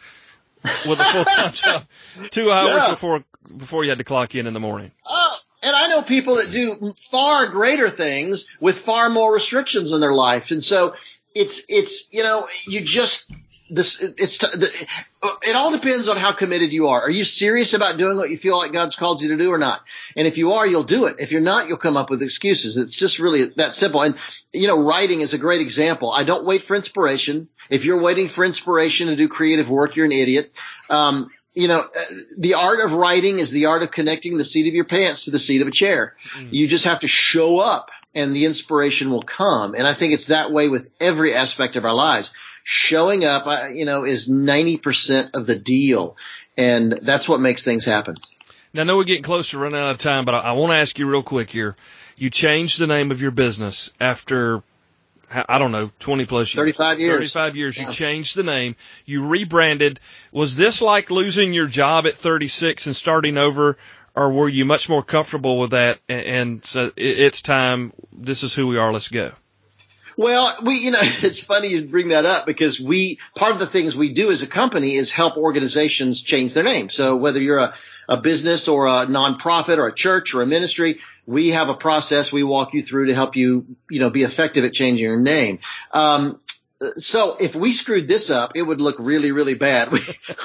[0.87, 1.85] with a full time job,
[2.31, 2.91] two hours yeah.
[2.91, 3.25] before
[3.57, 4.91] before you had to clock in in the morning.
[5.07, 10.01] Oh, and I know people that do far greater things with far more restrictions in
[10.01, 10.51] their life.
[10.51, 10.95] And so
[11.35, 13.31] it's, it's, you know, you just,
[13.71, 17.01] this, it's, it all depends on how committed you are.
[17.01, 19.59] Are you serious about doing what you feel like God's called you to do or
[19.59, 19.81] not?
[20.17, 21.17] And if you are, you'll do it.
[21.19, 22.77] If you're not, you'll come up with excuses.
[22.77, 24.03] It's just really that simple.
[24.03, 24.17] And,
[24.53, 26.13] you know, writing is a great example.
[26.13, 27.49] I don't wait for inspiration.
[27.71, 30.53] If you're waiting for inspiration to do creative work, you're an idiot.
[30.91, 34.67] Um, you know, uh, the art of writing is the art of connecting the seat
[34.69, 36.17] of your pants to the seat of a chair.
[36.37, 36.53] Mm.
[36.53, 39.75] You just have to show up and the inspiration will come.
[39.75, 42.33] And I think it's that way with every aspect of our lives.
[42.65, 46.17] Showing up, uh, you know, is 90% of the deal.
[46.57, 48.17] And that's what makes things happen.
[48.73, 50.73] Now, I know we're getting close to running out of time, but I, I want
[50.73, 51.77] to ask you real quick here.
[52.17, 54.63] You changed the name of your business after
[55.49, 56.61] I don't know, 20 plus years.
[56.61, 57.15] 35 years.
[57.15, 57.77] 35 years.
[57.77, 57.87] Yeah.
[57.87, 58.77] You changed the name.
[59.05, 60.01] You rebranded.
[60.33, 63.77] Was this like losing your job at 36 and starting over?
[64.17, 65.99] Or were you much more comfortable with that?
[66.09, 67.93] And, and so it's time.
[68.13, 68.93] This is who we are.
[68.93, 69.33] Let's go.
[70.17, 73.67] Well, we, you know, it's funny you bring that up because we, part of the
[73.67, 76.89] things we do as a company is help organizations change their name.
[76.89, 77.75] So whether you're a,
[78.09, 82.33] a business or a nonprofit or a church or a ministry, we have a process
[82.33, 85.59] we walk you through to help you, you know, be effective at changing your name.
[85.93, 86.41] Um,
[86.97, 89.93] so if we screwed this up, it would look really, really bad.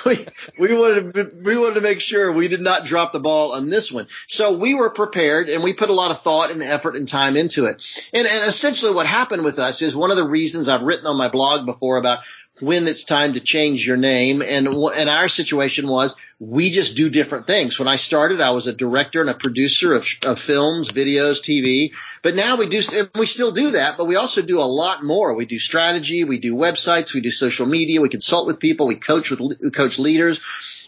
[0.05, 0.25] We,
[0.57, 3.69] we, we wanted, we wanted to make sure we did not drop the ball on
[3.69, 4.07] this one.
[4.27, 7.36] So we were prepared and we put a lot of thought and effort and time
[7.36, 7.84] into it.
[8.13, 11.17] And, and essentially what happened with us is one of the reasons I've written on
[11.17, 12.19] my blog before about
[12.59, 14.41] when it's time to change your name.
[14.41, 17.77] And, and our situation was we just do different things.
[17.77, 21.91] When I started, I was a director and a producer of, of films, videos, TV.
[22.21, 25.03] But now we do, and we still do that, but we also do a lot
[25.03, 25.35] more.
[25.35, 28.95] We do strategy, we do websites, we do social media, we consult with people, we
[28.95, 30.39] coach with, we coach leaders.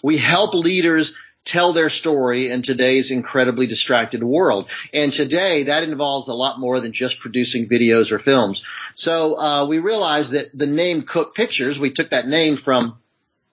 [0.02, 4.70] We help leaders tell their story in today's incredibly distracted world.
[4.94, 8.64] And today that involves a lot more than just producing videos or films.
[8.96, 12.98] So uh, we realized that the name Cooke Pictures, we took that name from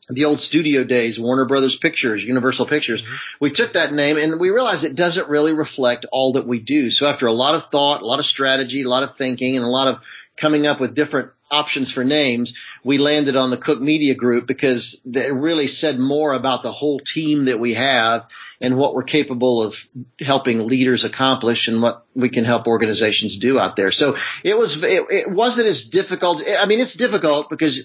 [0.08, 3.02] the old studio days, Warner Brothers Pictures, Universal Pictures.
[3.02, 3.14] Mm-hmm.
[3.40, 6.90] We took that name and we realized it doesn't really reflect all that we do.
[6.90, 9.64] So after a lot of thought, a lot of strategy, a lot of thinking, and
[9.64, 10.00] a lot of
[10.36, 12.54] coming up with different options for names,
[12.84, 17.00] we landed on the Cooke Media Group because it really said more about the whole
[17.00, 18.26] team that we have
[18.60, 19.88] and what we're capable of
[20.20, 23.92] helping leaders accomplish and what we can help organizations do out there.
[23.92, 26.42] So it was, it, it wasn't as difficult.
[26.46, 27.80] I mean, it's difficult because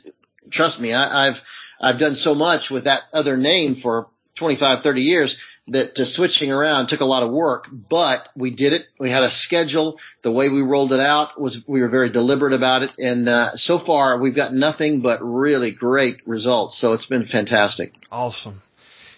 [0.50, 1.42] trust me, I, I've,
[1.84, 6.52] I've done so much with that other name for 25, 30 years that uh, switching
[6.52, 8.86] around took a lot of work, but we did it.
[9.00, 10.00] We had a schedule.
[10.22, 12.92] The way we rolled it out was we were very deliberate about it.
[13.00, 16.78] And uh, so far we've got nothing but really great results.
[16.78, 17.94] So it's been fantastic.
[18.12, 18.62] Awesome.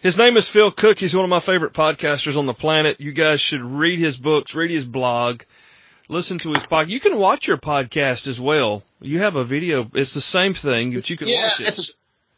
[0.02, 1.00] His name is Phil Cooke.
[1.00, 3.02] He's one of my favorite podcasters on the planet.
[3.02, 5.42] You guys should read his books, read his blog,
[6.10, 6.90] listen to his podcast.
[6.90, 8.84] You can watch your podcast as well.
[9.02, 9.90] You have a video.
[9.96, 11.68] It's the same thing, but you can yeah, watch it.
[11.70, 11.94] It's a,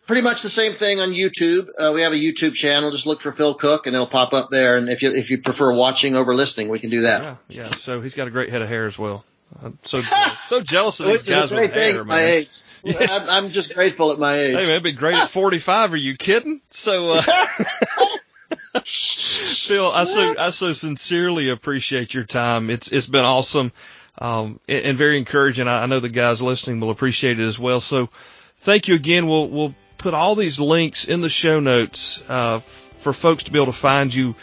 [0.08, 1.70] pretty much the same thing on YouTube.
[1.78, 2.90] Uh, we have a YouTube channel.
[2.90, 4.78] Just look for Phil Cooke, and it'll pop up there.
[4.78, 7.22] And if you if you prefer watching over listening, we can do that.
[7.22, 7.70] Yeah, yeah.
[7.72, 9.24] So he's got a great head of hair as well.
[9.62, 10.00] I'm so
[10.48, 12.08] so jealous of these guys with hair, man.
[12.08, 12.50] My age.
[12.84, 13.08] Yeah.
[13.10, 14.56] I'm, I'm, just grateful at my age.
[14.56, 15.94] Hey man, it'd be great at 45.
[15.94, 16.62] Are you kidding?
[16.72, 17.12] So.
[17.12, 17.22] Uh,
[18.84, 22.70] Phil, I so I so sincerely appreciate your time.
[22.70, 23.74] It's it's been awesome,
[24.20, 25.68] um, and, and very encouraging.
[25.68, 27.82] I, I know the guys listening will appreciate it as well.
[27.82, 28.10] So,
[28.58, 29.28] thank you again.
[29.28, 33.58] We'll we'll put all these links in the show notes uh, for folks to be
[33.58, 34.36] able to find you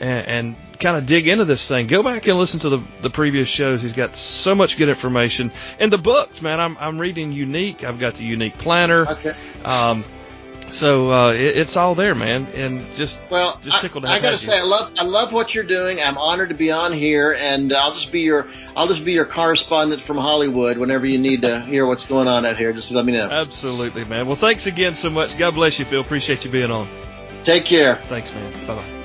[0.00, 1.86] and, and kind of dig into this thing.
[1.86, 3.82] Go back and listen to the the previous shows.
[3.82, 6.58] He's got so much good information and the books, man.
[6.60, 7.84] I'm I'm reading Unique.
[7.84, 9.06] I've got the Unique Planner.
[9.06, 9.32] Okay.
[9.64, 10.04] Um,
[10.70, 14.38] so uh, it, it's all there, man, and just well, just tickled I, I gotta
[14.38, 15.98] say, I love I love what you're doing.
[16.00, 19.24] I'm honored to be on here, and I'll just be your I'll just be your
[19.24, 22.72] correspondent from Hollywood whenever you need to hear what's going on out here.
[22.72, 23.28] Just let me know.
[23.30, 24.26] Absolutely, man.
[24.26, 25.36] Well, thanks again so much.
[25.38, 26.00] God bless you, Phil.
[26.00, 26.88] Appreciate you being on.
[27.44, 27.96] Take care.
[28.08, 28.66] Thanks, man.
[28.66, 29.00] Bye bye.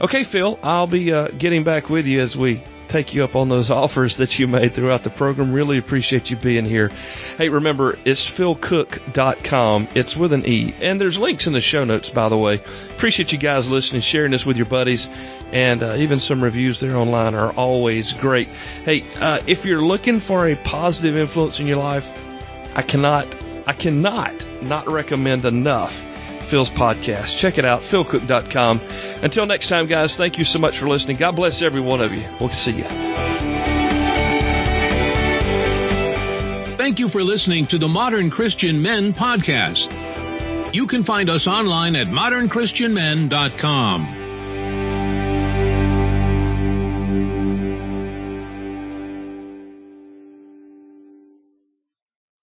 [0.00, 3.48] Okay, Phil, I'll be uh, getting back with you as we take you up on
[3.48, 5.52] those offers that you made throughout the program.
[5.52, 6.90] Really appreciate you being here.
[7.38, 9.88] Hey, remember, it's philcooke.com.
[9.94, 10.74] It's with an E.
[10.80, 12.56] And there's links in the show notes, by the way.
[12.90, 15.08] Appreciate you guys listening, sharing this with your buddies.
[15.52, 18.48] and uh, even some reviews there online are always great.
[18.84, 22.12] Hey, uh, if you're looking for a positive influence in your life,
[22.74, 23.26] I cannot,
[23.66, 26.05] I cannot not recommend enough
[26.46, 27.36] Phil's podcast.
[27.36, 28.80] Check it out, philcooke.com.
[29.22, 31.16] Until next time, guys, thank you so much for listening.
[31.16, 32.24] God bless every one of you.
[32.40, 32.84] We'll see you.
[36.76, 40.74] Thank you for listening to the Modern Christian Men podcast.
[40.74, 44.25] You can find us online at modernchristianmen.com.